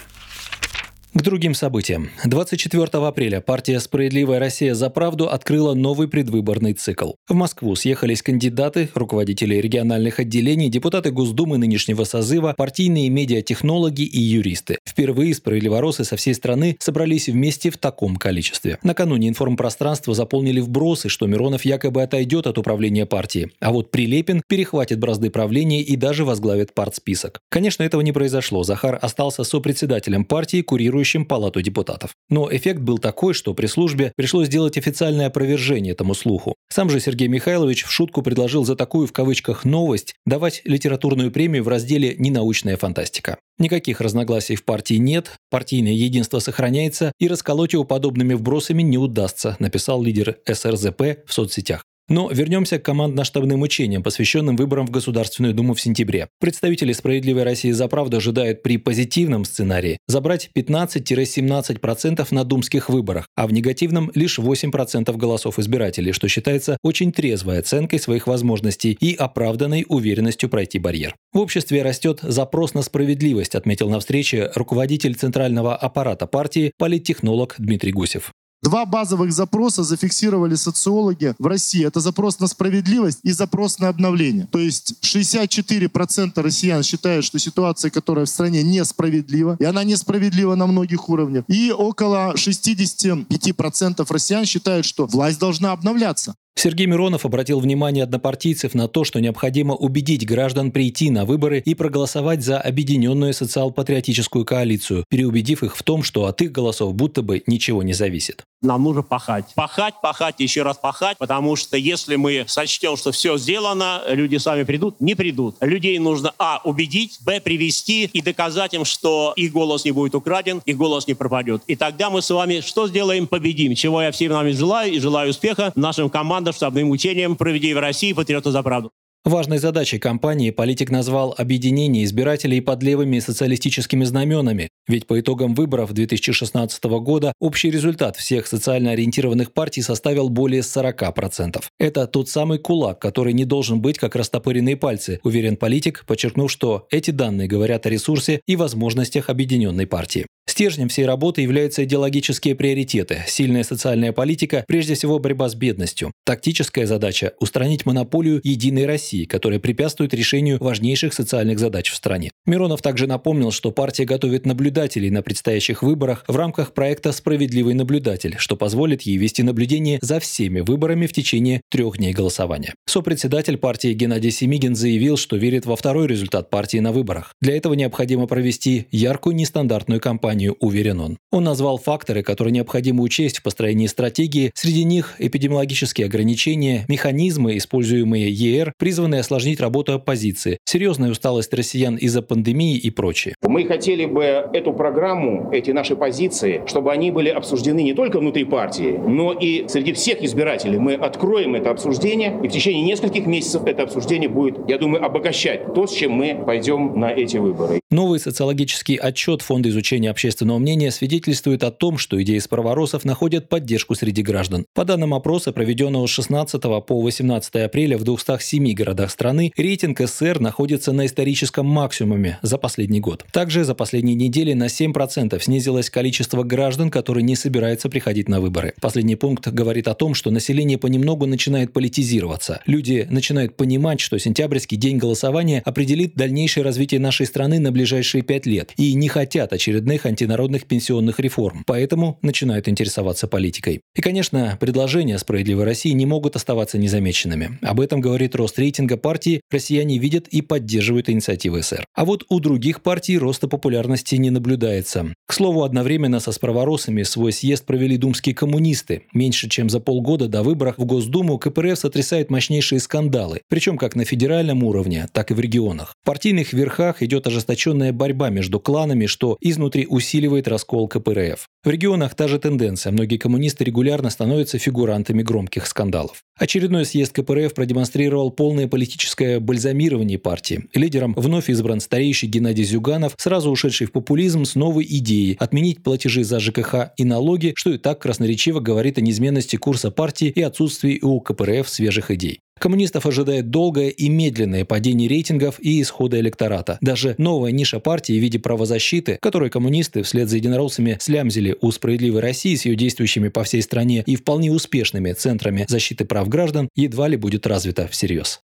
К 1.15 1.21
другим 1.21 1.53
событиям. 1.53 2.09
24 2.25 2.85
апреля 3.05 3.39
партия 3.39 3.79
«Справедливая 3.79 4.39
Россия 4.39 4.73
за 4.73 4.89
правду» 4.89 5.29
открыла 5.29 5.75
новый 5.75 6.07
предвыборный 6.07 6.73
цикл. 6.73 7.11
В 7.29 7.35
Москву 7.35 7.75
съехались 7.75 8.23
кандидаты, 8.23 8.89
руководители 8.95 9.57
региональных 9.57 10.17
отделений, 10.17 10.69
депутаты 10.69 11.11
Госдумы 11.11 11.59
нынешнего 11.59 12.03
созыва, 12.03 12.55
партийные 12.57 13.09
медиатехнологи 13.09 14.01
и 14.01 14.19
юристы. 14.19 14.79
Впервые 14.89 15.35
справедливоросы 15.35 16.03
со 16.03 16.15
всей 16.15 16.33
страны 16.33 16.77
собрались 16.79 17.29
вместе 17.29 17.69
в 17.69 17.77
таком 17.77 18.15
количестве. 18.15 18.79
Накануне 18.81 19.29
информпространство 19.29 20.15
заполнили 20.15 20.61
вбросы, 20.61 21.09
что 21.09 21.27
Миронов 21.27 21.63
якобы 21.63 22.01
отойдет 22.01 22.47
от 22.47 22.57
управления 22.57 23.05
партии, 23.05 23.51
а 23.59 23.71
вот 23.71 23.91
Прилепин 23.91 24.41
перехватит 24.47 24.97
бразды 24.97 25.29
правления 25.29 25.83
и 25.83 25.95
даже 25.95 26.25
возглавит 26.25 26.73
партсписок. 26.73 27.39
Конечно, 27.49 27.83
этого 27.83 28.01
не 28.01 28.11
произошло. 28.11 28.63
Захар 28.63 28.97
остался 28.99 29.43
сопредседателем 29.43 30.25
партии, 30.25 30.63
курируя 30.63 31.02
контролирующим 31.03 31.25
Палату 31.25 31.61
депутатов. 31.61 32.15
Но 32.29 32.49
эффект 32.51 32.79
был 32.79 32.97
такой, 32.97 33.33
что 33.33 33.53
при 33.53 33.67
службе 33.67 34.11
пришлось 34.15 34.47
сделать 34.47 34.77
официальное 34.77 35.27
опровержение 35.27 35.93
этому 35.93 36.13
слуху. 36.13 36.55
Сам 36.69 36.89
же 36.89 36.99
Сергей 36.99 37.27
Михайлович 37.27 37.83
в 37.83 37.91
шутку 37.91 38.21
предложил 38.21 38.65
за 38.65 38.75
такую 38.75 39.07
в 39.07 39.11
кавычках 39.11 39.65
«новость» 39.65 40.15
давать 40.25 40.61
литературную 40.65 41.31
премию 41.31 41.63
в 41.63 41.67
разделе 41.67 42.15
«Ненаучная 42.17 42.77
фантастика». 42.77 43.37
Никаких 43.59 44.01
разногласий 44.01 44.55
в 44.55 44.63
партии 44.63 44.95
нет, 44.95 45.37
партийное 45.51 45.93
единство 45.93 46.39
сохраняется 46.39 47.11
и 47.19 47.27
расколоть 47.27 47.73
его 47.73 47.83
подобными 47.83 48.33
вбросами 48.33 48.81
не 48.81 48.97
удастся, 48.97 49.55
написал 49.59 50.01
лидер 50.01 50.37
СРЗП 50.47 51.01
в 51.27 51.33
соцсетях. 51.33 51.83
Но 52.09 52.29
вернемся 52.29 52.79
к 52.79 52.83
командно-штабным 52.83 53.61
учениям, 53.61 54.03
посвященным 54.03 54.57
выборам 54.57 54.85
в 54.85 54.91
Государственную 54.91 55.53
Думу 55.53 55.73
в 55.73 55.79
сентябре. 55.79 56.27
Представители 56.39 56.91
«Справедливой 56.91 57.43
России 57.43 57.71
за 57.71 57.87
правду» 57.87 58.17
ожидают 58.17 58.61
при 58.61 58.77
позитивном 58.77 59.45
сценарии 59.45 59.97
забрать 60.07 60.49
15-17% 60.55 62.27
на 62.31 62.43
думских 62.43 62.89
выборах, 62.89 63.27
а 63.35 63.47
в 63.47 63.53
негативном 63.53 64.11
лишь 64.15 64.37
8% 64.37 65.15
голосов 65.15 65.59
избирателей, 65.59 66.11
что 66.11 66.27
считается 66.27 66.77
очень 66.83 67.13
трезвой 67.13 67.59
оценкой 67.59 67.99
своих 67.99 68.27
возможностей 68.27 68.97
и 68.99 69.15
оправданной 69.15 69.85
уверенностью 69.87 70.49
пройти 70.49 70.79
барьер. 70.79 71.15
В 71.31 71.39
обществе 71.39 71.83
растет 71.83 72.19
запрос 72.21 72.73
на 72.73 72.81
справедливость, 72.81 73.55
отметил 73.55 73.89
на 73.89 73.99
встрече 73.99 74.51
руководитель 74.55 75.15
центрального 75.15 75.75
аппарата 75.75 76.27
партии 76.27 76.73
политтехнолог 76.77 77.55
Дмитрий 77.57 77.93
Гусев. 77.93 78.31
Два 78.63 78.85
базовых 78.85 79.33
запроса 79.33 79.83
зафиксировали 79.83 80.55
социологи 80.55 81.35
в 81.37 81.47
России. 81.47 81.85
Это 81.85 81.99
запрос 81.99 82.39
на 82.39 82.47
справедливость 82.47 83.19
и 83.21 83.33
запрос 83.33 83.77
на 83.77 83.89
обновление. 83.89 84.47
То 84.49 84.57
есть 84.57 84.95
64% 85.01 86.41
россиян 86.41 86.81
считают, 86.81 87.25
что 87.25 87.39
ситуация, 87.39 87.91
которая 87.91 88.25
в 88.25 88.29
стране 88.29 88.63
несправедлива, 88.63 89.57
и 89.59 89.65
она 89.65 89.83
несправедлива 89.83 90.55
на 90.55 90.65
многих 90.65 91.09
уровнях. 91.09 91.43
И 91.49 91.73
около 91.73 92.35
65% 92.35 94.05
россиян 94.09 94.45
считают, 94.45 94.85
что 94.85 95.07
власть 95.07 95.39
должна 95.39 95.73
обновляться. 95.73 96.33
Сергей 96.55 96.85
Миронов 96.85 97.25
обратил 97.25 97.59
внимание 97.59 98.03
однопартийцев 98.03 98.73
на 98.73 98.87
то, 98.87 99.03
что 99.03 99.19
необходимо 99.19 99.73
убедить 99.73 100.25
граждан 100.25 100.71
прийти 100.71 101.09
на 101.09 101.25
выборы 101.25 101.59
и 101.59 101.73
проголосовать 101.73 102.43
за 102.43 102.59
объединенную 102.59 103.33
социал-патриотическую 103.33 104.45
коалицию, 104.45 105.03
переубедив 105.09 105.63
их 105.63 105.75
в 105.75 105.83
том, 105.83 106.03
что 106.03 106.25
от 106.25 106.41
их 106.41 106.51
голосов 106.51 106.93
будто 106.93 107.21
бы 107.21 107.43
ничего 107.47 107.81
не 107.81 107.93
зависит. 107.93 108.43
Нам 108.61 108.83
нужно 108.83 109.01
пахать. 109.01 109.45
Пахать, 109.55 109.95
пахать, 110.01 110.35
еще 110.39 110.61
раз 110.61 110.77
пахать, 110.77 111.17
потому 111.17 111.57
что 111.57 111.75
если 111.75 112.15
мы 112.15 112.45
сочтем, 112.47 112.95
что 112.95 113.11
все 113.11 113.37
сделано, 113.37 114.01
люди 114.07 114.37
сами 114.37 114.63
придут, 114.63 115.01
не 115.01 115.15
придут. 115.15 115.57
Людей 115.59 115.99
нужно, 115.99 116.33
а, 116.37 116.61
убедить, 116.63 117.17
б, 117.25 117.41
привести 117.41 118.05
и 118.05 118.21
доказать 118.21 118.73
им, 118.73 118.85
что 118.85 119.33
их 119.35 119.51
голос 119.51 119.83
не 119.83 119.91
будет 119.91 120.15
украден, 120.15 120.61
их 120.65 120.77
голос 120.77 121.07
не 121.07 121.13
пропадет. 121.13 121.61
И 121.67 121.75
тогда 121.75 122.09
мы 122.09 122.21
с 122.21 122.29
вами 122.29 122.61
что 122.61 122.87
сделаем? 122.87 123.27
Победим. 123.27 123.75
Чего 123.75 124.01
я 124.01 124.11
всем 124.11 124.31
нам 124.31 124.49
желаю 124.53 124.93
и 124.93 124.99
желаю 124.99 125.31
успеха 125.31 125.73
нашим 125.75 126.09
командам 126.09 126.42
команда 126.43 126.51
штабным 126.51 126.89
учением 126.89 127.37
«Проведи 127.37 127.73
в 127.73 127.79
России 127.79 128.11
патриоты 128.11 128.51
за 128.51 128.63
правду». 128.63 128.91
Важной 129.25 129.57
задачей 129.57 129.99
кампании 129.99 130.51
политик 130.51 130.91
назвал 130.91 131.33
объединение 131.37 132.03
избирателей 132.03 132.59
под 132.59 132.83
левыми 132.83 133.19
социалистическими 133.19 134.03
знаменами, 134.03 134.67
ведь 134.85 135.07
по 135.07 135.17
итогам 135.17 135.55
выборов 135.55 135.93
2016 135.93 136.83
года 136.83 137.31
общий 137.39 137.71
результат 137.71 138.17
всех 138.17 138.47
социально 138.47 138.91
ориентированных 138.91 139.53
партий 139.53 139.81
составил 139.81 140.27
более 140.27 140.59
40%. 140.59 141.63
Это 141.79 142.05
тот 142.05 142.27
самый 142.27 142.59
кулак, 142.59 142.99
который 142.99 143.31
не 143.31 143.45
должен 143.45 143.81
быть 143.81 143.97
как 143.97 144.17
растопыренные 144.17 144.75
пальцы, 144.75 145.21
уверен 145.23 145.55
политик, 145.55 146.03
подчеркнув, 146.05 146.51
что 146.51 146.85
эти 146.91 147.11
данные 147.11 147.47
говорят 147.47 147.85
о 147.85 147.89
ресурсе 147.89 148.41
и 148.45 148.57
возможностях 148.57 149.29
объединенной 149.29 149.87
партии. 149.87 150.25
Стержнем 150.45 150.89
всей 150.89 151.05
работы 151.05 151.41
являются 151.41 151.85
идеологические 151.85 152.55
приоритеты, 152.55 153.23
сильная 153.27 153.63
социальная 153.63 154.11
политика, 154.11 154.65
прежде 154.67 154.95
всего 154.95 155.17
борьба 155.17 155.47
с 155.47 155.55
бедностью. 155.55 156.11
Тактическая 156.25 156.85
задача– 156.85 157.31
устранить 157.39 157.85
монополию 157.85 158.41
«Единой 158.43 158.85
России», 158.85 159.12
которая 159.21 159.59
препятствует 159.59 160.13
решению 160.13 160.57
важнейших 160.59 161.13
социальных 161.13 161.59
задач 161.59 161.91
в 161.91 161.95
стране. 161.95 162.31
Миронов 162.45 162.81
также 162.81 163.07
напомнил, 163.07 163.51
что 163.51 163.71
партия 163.71 164.05
готовит 164.05 164.45
наблюдателей 164.45 165.09
на 165.09 165.21
предстоящих 165.21 165.83
выборах 165.83 166.25
в 166.27 166.35
рамках 166.35 166.73
проекта 166.73 167.11
«Справедливый 167.11 167.73
наблюдатель», 167.73 168.35
что 168.37 168.55
позволит 168.55 169.03
ей 169.03 169.17
вести 169.17 169.43
наблюдение 169.43 169.99
за 170.01 170.19
всеми 170.19 170.59
выборами 170.59 171.07
в 171.07 171.13
течение 171.13 171.61
трех 171.69 171.97
дней 171.97 172.13
голосования. 172.13 172.73
Сопредседатель 172.85 173.57
партии 173.57 173.93
Геннадий 173.93 174.31
Семигин 174.31 174.75
заявил, 174.75 175.17
что 175.17 175.37
верит 175.37 175.65
во 175.65 175.75
второй 175.75 176.07
результат 176.07 176.49
партии 176.49 176.77
на 176.79 176.91
выборах. 176.91 177.33
Для 177.41 177.55
этого 177.55 177.73
необходимо 177.73 178.27
провести 178.27 178.87
яркую 178.91 179.35
нестандартную 179.35 180.01
кампанию 180.01 180.57
уверен 180.59 180.99
он. 180.99 181.17
Он 181.31 181.43
назвал 181.43 181.77
факторы, 181.77 182.23
которые 182.23 182.51
необходимо 182.51 183.01
учесть 183.03 183.39
в 183.39 183.43
построении 183.43 183.87
стратегии. 183.87 184.51
Среди 184.55 184.83
них 184.83 185.15
эпидемиологические 185.19 186.07
ограничения, 186.07 186.85
механизмы, 186.87 187.57
используемые 187.57 188.31
ЕР, 188.31 188.73
призванные 189.03 189.21
осложнить 189.21 189.59
работу 189.59 189.93
оппозиции, 189.93 190.59
серьезная 190.65 191.11
усталость 191.11 191.53
россиян 191.53 191.95
из-за 191.95 192.21
пандемии 192.21 192.77
и 192.77 192.89
прочее. 192.89 193.35
Мы 193.41 193.65
хотели 193.65 194.05
бы 194.05 194.23
эту 194.23 194.73
программу, 194.73 195.49
эти 195.51 195.71
наши 195.71 195.95
позиции, 195.95 196.61
чтобы 196.67 196.91
они 196.91 197.11
были 197.11 197.29
обсуждены 197.29 197.83
не 197.83 197.93
только 197.93 198.19
внутри 198.19 198.45
партии, 198.45 198.97
но 199.05 199.33
и 199.33 199.67
среди 199.67 199.91
всех 199.93 200.23
избирателей. 200.23 200.77
Мы 200.77 200.93
откроем 200.93 201.55
это 201.55 201.69
обсуждение, 201.69 202.39
и 202.43 202.47
в 202.47 202.51
течение 202.51 202.83
нескольких 202.83 203.25
месяцев 203.25 203.63
это 203.65 203.83
обсуждение 203.83 204.29
будет, 204.29 204.57
я 204.69 204.77
думаю, 204.77 205.03
обогащать 205.03 205.73
то, 205.73 205.85
с 205.85 205.93
чем 205.93 206.13
мы 206.13 206.41
пойдем 206.45 206.97
на 206.97 207.11
эти 207.11 207.37
выборы. 207.37 207.81
Новый 207.91 208.19
социологический 208.19 208.95
отчет 208.95 209.41
Фонда 209.41 209.69
изучения 209.69 210.09
общественного 210.09 210.33
общественного 210.33 210.59
мнения 210.59 210.91
свидетельствует 210.91 211.63
о 211.63 211.71
том, 211.71 211.97
что 211.97 212.21
идеи 212.21 212.39
справоросов 212.39 213.05
находят 213.05 213.49
поддержку 213.49 213.95
среди 213.95 214.21
граждан. 214.23 214.65
По 214.73 214.85
данным 214.85 215.13
опроса, 215.13 215.51
проведенного 215.51 216.07
с 216.07 216.09
16 216.09 216.61
по 216.61 217.01
18 217.01 217.55
апреля 217.55 217.97
в 217.97 218.03
207 218.03 218.73
городах 218.73 218.92
городах 218.93 219.11
страны 219.11 219.51
рейтинг 219.57 219.99
СССР 219.99 220.39
находится 220.39 220.91
на 220.91 221.07
историческом 221.07 221.65
максимуме 221.65 222.37
за 222.43 222.59
последний 222.59 222.99
год. 222.99 223.25
Также 223.31 223.63
за 223.63 223.73
последние 223.73 224.15
недели 224.15 224.53
на 224.53 224.65
7% 224.65 225.41
снизилось 225.41 225.89
количество 225.89 226.43
граждан, 226.43 226.91
которые 226.91 227.23
не 227.23 227.35
собираются 227.35 227.89
приходить 227.89 228.29
на 228.29 228.39
выборы. 228.39 228.73
Последний 228.79 229.15
пункт 229.15 229.47
говорит 229.47 229.87
о 229.87 229.95
том, 229.95 230.13
что 230.13 230.29
население 230.29 230.77
понемногу 230.77 231.25
начинает 231.25 231.73
политизироваться. 231.73 232.61
Люди 232.67 233.07
начинают 233.09 233.57
понимать, 233.57 233.99
что 233.99 234.19
сентябрьский 234.19 234.77
день 234.77 234.97
голосования 234.97 235.63
определит 235.65 236.13
дальнейшее 236.13 236.63
развитие 236.63 236.99
нашей 236.99 237.25
страны 237.25 237.59
на 237.59 237.71
ближайшие 237.71 238.21
пять 238.21 238.45
лет 238.45 238.73
и 238.77 238.93
не 238.93 239.07
хотят 239.07 239.53
очередных 239.53 240.05
антинародных 240.05 240.65
пенсионных 240.65 241.19
реформ. 241.19 241.63
Поэтому 241.65 242.19
начинают 242.21 242.67
интересоваться 242.69 243.27
политикой. 243.27 243.81
И, 243.95 244.01
конечно, 244.01 244.55
предложения 244.59 245.17
«Справедливой 245.17 245.65
России» 245.65 245.91
не 245.91 246.05
могут 246.05 246.35
оставаться 246.35 246.77
незамеченными. 246.77 247.57
Об 247.61 247.79
этом 247.79 248.01
говорит 248.01 248.35
рост 248.35 248.59
рейтинга 248.59 248.82
партии, 248.97 249.41
россияне 249.51 249.97
видят 249.97 250.27
и 250.27 250.41
поддерживают 250.41 251.09
инициативы 251.09 251.63
СР. 251.63 251.85
А 251.93 252.05
вот 252.05 252.25
у 252.29 252.39
других 252.39 252.81
партий 252.81 253.17
роста 253.17 253.47
популярности 253.47 254.15
не 254.15 254.29
наблюдается. 254.29 255.13
К 255.27 255.33
слову, 255.33 255.63
одновременно 255.63 256.19
со 256.19 256.31
справоросами 256.31 257.03
свой 257.03 257.31
съезд 257.31 257.65
провели 257.65 257.97
думские 257.97 258.35
коммунисты. 258.35 259.03
Меньше 259.13 259.49
чем 259.49 259.69
за 259.69 259.79
полгода 259.79 260.27
до 260.27 260.43
выборов 260.43 260.75
в 260.77 260.85
Госдуму 260.85 261.37
КПРФ 261.37 261.77
сотрясает 261.77 262.29
мощнейшие 262.29 262.79
скандалы, 262.79 263.41
причем 263.49 263.77
как 263.77 263.95
на 263.95 264.05
федеральном 264.05 264.63
уровне, 264.63 265.07
так 265.11 265.31
и 265.31 265.33
в 265.33 265.39
регионах. 265.39 265.93
В 266.01 266.05
партийных 266.05 266.53
верхах 266.53 267.01
идет 267.01 267.27
ожесточенная 267.27 267.93
борьба 267.93 268.29
между 268.29 268.59
кланами, 268.59 269.05
что 269.05 269.37
изнутри 269.41 269.87
усиливает 269.87 270.47
раскол 270.47 270.87
КПРФ. 270.87 271.47
В 271.63 271.69
регионах 271.69 272.13
та 272.13 272.27
же 272.27 272.39
тенденция. 272.39 272.91
Многие 272.91 273.15
коммунисты 273.15 273.63
регулярно 273.63 274.09
становятся 274.09 274.57
фигурантами 274.57 275.21
громких 275.23 275.65
скандалов. 275.65 276.21
Очередной 276.37 276.83
съезд 276.83 277.13
КПРФ 277.13 277.53
продемонстрировал 277.53 278.31
полное 278.31 278.67
политическое 278.67 279.39
бальзамирование 279.39 280.19
партии. 280.19 280.65
Лидером 280.73 281.13
вновь 281.15 281.49
избран 281.49 281.79
старейший 281.79 282.27
Геннадий 282.27 282.65
Зюганов, 282.65 283.13
сразу 283.17 283.49
ушедший 283.49 283.87
в 283.87 283.93
популизм 283.93 284.43
с 284.43 284.55
новой 284.55 284.83
идеей 284.83 285.37
отменить 285.39 285.83
платежи 285.83 286.25
за 286.25 286.41
ЖКХ 286.41 286.91
и 286.97 287.05
налоги, 287.05 287.53
что 287.55 287.69
и 287.69 287.77
так 287.77 288.01
красноречиво 288.01 288.59
говорит 288.59 288.97
о 288.97 289.01
неизменности 289.01 289.55
курса 289.55 289.89
партии 289.89 290.27
и 290.27 290.41
отсутствии 290.41 290.99
у 291.01 291.21
КПРФ 291.21 291.69
свежих 291.69 292.11
идей. 292.11 292.41
Коммунистов 292.63 293.05
ожидает 293.05 293.49
долгое 293.49 293.89
и 293.89 294.07
медленное 294.07 294.63
падение 294.63 295.09
рейтингов 295.09 295.55
и 295.59 295.81
исхода 295.81 296.17
электората. 296.21 296.77
Даже 296.79 297.13
новая 297.17 297.51
ниша 297.51 297.81
партии 297.81 298.13
в 298.13 298.21
виде 298.21 298.39
правозащиты, 298.39 299.17
которую 299.21 299.51
коммунисты 299.51 300.01
вслед 300.01 300.29
за 300.29 300.37
единороссами 300.37 300.95
слямзили 301.01 301.57
у 301.59 301.71
«Справедливой 301.71 302.21
России» 302.21 302.55
с 302.55 302.63
ее 302.63 302.77
действующими 302.77 303.27
по 303.27 303.43
всей 303.43 303.61
стране 303.61 304.01
и 304.05 304.15
вполне 304.15 304.49
успешными 304.49 305.11
центрами 305.11 305.65
защиты 305.67 306.05
прав 306.05 306.29
граждан, 306.29 306.69
едва 306.73 307.09
ли 307.09 307.17
будет 307.17 307.45
развита 307.47 307.89
всерьез. 307.89 308.39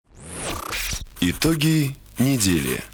Итоги 1.21 1.97
недели. 2.21 2.85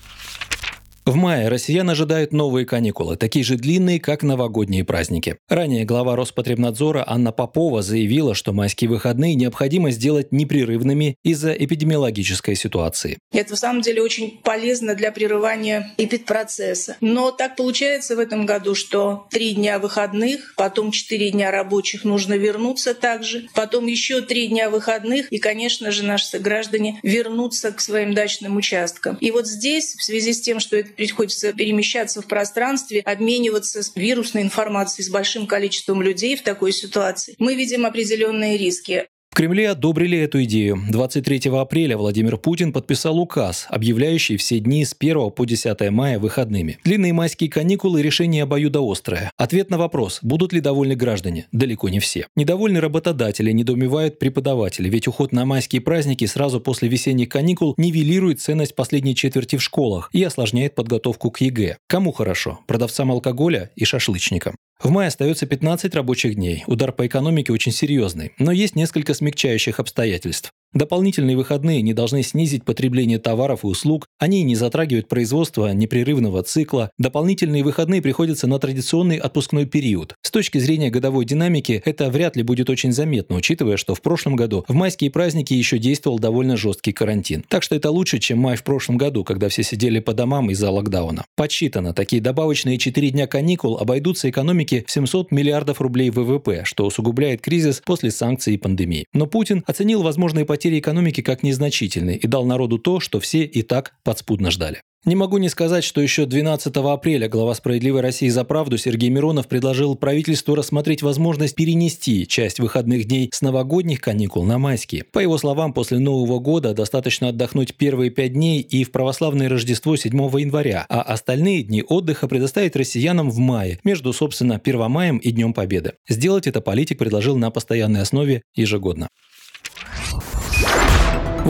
В 1.11 1.17
мае 1.17 1.49
россиян 1.49 1.91
ожидают 1.91 2.33
новые 2.33 2.65
каникулы, 2.65 3.17
такие 3.17 3.45
же 3.45 3.57
длинные, 3.57 3.99
как 3.99 4.23
новогодние 4.23 4.85
праздники. 4.85 5.39
Ранее 5.49 5.85
глава 5.85 6.15
Роспотребнадзора 6.15 7.03
Анна 7.05 7.33
Попова 7.33 7.83
заявила, 7.83 8.37
что 8.37 8.53
майские 8.53 8.89
выходные 8.89 9.35
необходимо 9.35 9.91
сделать 9.91 10.31
непрерывными 10.31 11.17
из-за 11.25 11.51
эпидемиологической 11.51 12.55
ситуации. 12.55 13.19
Это 13.33 13.57
в 13.57 13.59
самом 13.59 13.83
деле 13.83 14.03
очень 14.03 14.41
полезно 14.45 14.95
для 14.95 15.11
прерывания 15.11 15.93
эпидпроцесса. 15.99 16.97
Но 17.01 17.33
так 17.33 17.57
получается 17.57 18.15
в 18.15 18.21
этом 18.21 18.47
году, 18.47 18.77
что 18.77 19.27
три 19.33 19.55
дня 19.55 19.81
выходных, 19.81 20.55
потом 20.57 20.93
четыре 20.93 21.33
дня 21.33 21.51
рабочих 21.51 22.05
нужно 22.05 22.35
вернуться 22.35 22.95
также, 22.95 23.49
потом 23.57 23.89
еще 23.89 24.21
три 24.21 24.47
дня 24.47 24.71
выходных, 24.71 25.27
и, 25.33 25.39
конечно 25.39 25.91
же, 25.91 26.05
наши 26.05 26.39
граждане 26.39 27.01
вернутся 27.03 27.73
к 27.73 27.81
своим 27.81 28.15
дачным 28.15 28.57
участкам. 28.57 29.17
И 29.21 29.33
вот 29.33 29.49
здесь, 29.49 29.97
в 29.97 30.05
связи 30.05 30.33
с 30.33 30.41
тем, 30.41 30.61
что 30.61 30.77
это 30.77 31.00
приходится 31.01 31.55
перемещаться 31.55 32.21
в 32.21 32.27
пространстве, 32.27 33.01
обмениваться 33.01 33.81
вирусной 33.95 34.43
информацией 34.43 35.07
с 35.07 35.09
большим 35.09 35.47
количеством 35.47 36.03
людей 36.03 36.37
в 36.37 36.43
такой 36.43 36.73
ситуации, 36.73 37.37
мы 37.39 37.55
видим 37.55 37.87
определенные 37.87 38.59
риски. 38.59 39.09
В 39.31 39.37
Кремле 39.37 39.71
одобрили 39.71 40.19
эту 40.19 40.43
идею. 40.43 40.83
23 40.91 41.53
апреля 41.53 41.97
Владимир 41.97 42.37
Путин 42.37 42.73
подписал 42.73 43.17
указ, 43.21 43.69
объявляющий 43.71 44.37
все 44.37 44.59
дни 44.59 44.85
с 44.85 44.93
1 44.99 45.31
по 45.31 45.45
10 45.45 45.89
мая 45.91 46.19
выходными. 46.19 46.79
Длинные 46.83 47.13
майские 47.13 47.49
каникулы– 47.49 48.03
решение 48.03 48.43
обоюдоострое. 48.43 49.31
Ответ 49.37 49.71
на 49.71 49.79
вопрос, 49.79 50.19
будут 50.23 50.53
ли 50.53 50.61
довольны 50.61 50.97
граждане? 50.97 51.47
Далеко 51.53 51.89
не 51.91 52.01
все. 52.01 52.27
Недовольны 52.35 52.81
работодатели, 52.81 53.53
недоумевают 53.53 54.19
преподаватели, 54.19 54.89
ведь 54.89 55.07
уход 55.07 55.31
на 55.31 55.45
майские 55.45 55.81
праздники 55.81 56.25
сразу 56.25 56.61
после 56.61 56.89
весенних 56.89 57.29
каникул 57.29 57.75
нивелирует 57.77 58.41
ценность 58.41 58.75
последней 58.75 59.15
четверти 59.15 59.55
в 59.57 59.63
школах 59.63 60.11
и 60.13 60.25
осложняет 60.25 60.75
подготовку 60.75 61.31
к 61.31 61.41
ЕГЭ. 61.41 61.77
Кому 61.87 62.11
хорошо? 62.11 62.59
Продавцам 62.67 63.13
алкоголя 63.13 63.71
и 63.77 63.85
шашлычникам. 63.85 64.57
В 64.83 64.91
мае 64.91 65.09
остается 65.09 65.47
15 65.47 65.95
рабочих 65.95 66.37
дней. 66.37 66.65
Удар 66.67 66.91
по 66.91 67.07
экономике 67.07 67.53
очень 67.53 67.73
серьезный. 67.73 68.33
Но 68.39 68.51
есть 68.51 68.77
несколько 68.77 69.13
смягчающих 69.13 69.79
обстоятельств. 69.79 70.51
Дополнительные 70.73 71.37
выходные 71.37 71.83
не 71.83 71.95
должны 71.95 72.23
снизить 72.23 72.65
потребление 72.65 73.19
товаров 73.19 73.65
и 73.65 73.67
услуг, 73.67 74.07
они 74.21 74.45
не 74.45 74.55
затрагивают 74.55 75.09
производство 75.09 75.73
непрерывного 75.73 76.45
цикла. 76.45 76.93
Дополнительные 76.97 77.65
выходные 77.65 78.01
приходятся 78.01 78.47
на 78.47 78.61
традиционный 78.61 79.17
отпускной 79.17 79.67
период. 79.67 80.15
С 80.23 80.31
точки 80.31 80.59
зрения 80.59 80.91
годовой 80.91 81.25
динамики 81.25 81.83
это 81.85 82.09
вряд 82.09 82.37
ли 82.37 82.45
будет 82.45 82.71
очень 82.71 82.93
заметно, 82.93 83.35
учитывая, 83.35 83.77
что 83.77 83.97
в 83.97 84.01
прошлом 84.01 84.37
году 84.37 84.65
в 84.69 84.75
майские 84.75 85.11
праздники 85.11 85.53
еще 85.55 85.79
действовал 85.79 86.21
довольно 86.21 86.57
жесткий 86.57 86.93
карантин. 86.93 87.45
Так 87.49 87.65
что 87.65 87.75
это 87.75 87.91
лучше, 87.91 88.21
чем 88.21 88.39
май 88.39 88.55
в 88.57 88.63
прошлом 88.63 88.97
году, 88.97 89.25
когда 89.25 89.49
все 89.49 89.65
сидели 89.65 89.99
по 89.99 90.15
домам 90.15 90.53
из-за 90.53 90.71
локдауна. 90.71 91.25
Подсчитано, 91.35 91.95
такие 91.95 92.23
добавочные 92.23 92.79
4 92.79 93.11
дня 93.11 93.27
каникул 93.27 93.77
обойдутся 93.77 94.31
экономике 94.31 94.85
в 94.87 94.93
700 94.93 95.33
миллиардов 95.33 95.81
рублей 95.81 96.11
ВВП, 96.11 96.63
что 96.65 96.87
усугубляет 96.87 97.41
кризис 97.41 97.83
после 97.85 98.13
санкций 98.13 98.55
и 98.55 98.57
пандемии. 98.57 99.07
Но 99.13 99.27
Путин 99.27 99.65
оценил 99.67 100.03
возможные 100.03 100.45
потери 100.45 100.60
потери 100.61 100.79
экономики 100.79 101.23
как 101.23 101.43
незначительные 101.43 102.19
и 102.19 102.27
дал 102.27 102.45
народу 102.45 102.79
то, 102.79 103.01
что 103.01 103.19
все 103.19 103.45
и 103.45 103.63
так 103.63 103.95
подспудно 104.05 104.51
ждали. 104.51 104.83
Не 105.07 105.17
могу 105.17 105.39
не 105.39 105.49
сказать, 105.49 105.83
что 105.83 106.03
еще 106.03 106.27
12 106.27 106.77
апреля 106.77 107.27
глава 107.27 107.55
«Справедливой 107.55 108.03
России 108.03 108.29
за 108.29 108.45
правду» 108.45 108.77
Сергей 108.77 109.09
Миронов 109.09 109.49
предложил 109.49 109.95
правительству 109.95 110.55
рассмотреть 110.55 111.01
возможность 111.01 111.55
перенести 111.55 112.27
часть 112.27 112.61
выходных 112.61 113.07
дней 113.07 113.31
с 113.33 113.41
новогодних 113.41 114.03
каникул 114.03 114.45
на 114.45 114.59
майские. 114.59 115.05
По 115.05 115.21
его 115.21 115.39
словам, 115.39 115.73
после 115.73 115.99
Нового 115.99 116.39
года 116.39 116.75
достаточно 116.75 117.31
отдохнуть 117.31 117.77
первые 117.77 118.11
пять 118.11 118.35
дней 118.35 118.61
и 118.61 118.85
в 118.85 118.93
православное 118.93 119.49
Рождество 119.49 119.97
7 119.97 120.13
января, 120.39 120.85
а 120.91 121.01
остальные 121.01 121.63
дни 121.63 121.83
отдыха 121.83 122.29
предоставить 122.29 122.77
россиянам 122.77 123.31
в 123.31 123.39
мае, 123.39 123.79
между, 123.85 124.13
собственно, 124.13 124.61
1 124.63 124.91
маем 124.91 125.17
и 125.17 125.31
Днем 125.31 125.55
Победы. 125.55 125.95
Сделать 126.11 126.47
это 126.47 126.61
политик 126.61 126.99
предложил 126.99 127.39
на 127.39 127.51
постоянной 127.51 128.03
основе 128.03 128.43
ежегодно. 128.55 129.09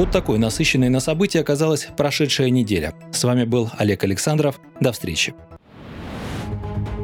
Вот 0.00 0.12
такой 0.12 0.38
насыщенной 0.38 0.88
на 0.88 0.98
события 0.98 1.40
оказалась 1.40 1.86
прошедшая 1.94 2.48
неделя. 2.48 2.94
С 3.12 3.22
вами 3.22 3.44
был 3.44 3.70
Олег 3.76 4.02
Александров. 4.02 4.58
До 4.80 4.92
встречи. 4.92 5.34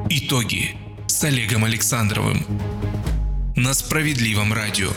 Итоги 0.08 0.70
с 1.06 1.22
Олегом 1.22 1.66
Александровым 1.66 2.46
на 3.54 3.74
Справедливом 3.74 4.54
радио. 4.54 4.88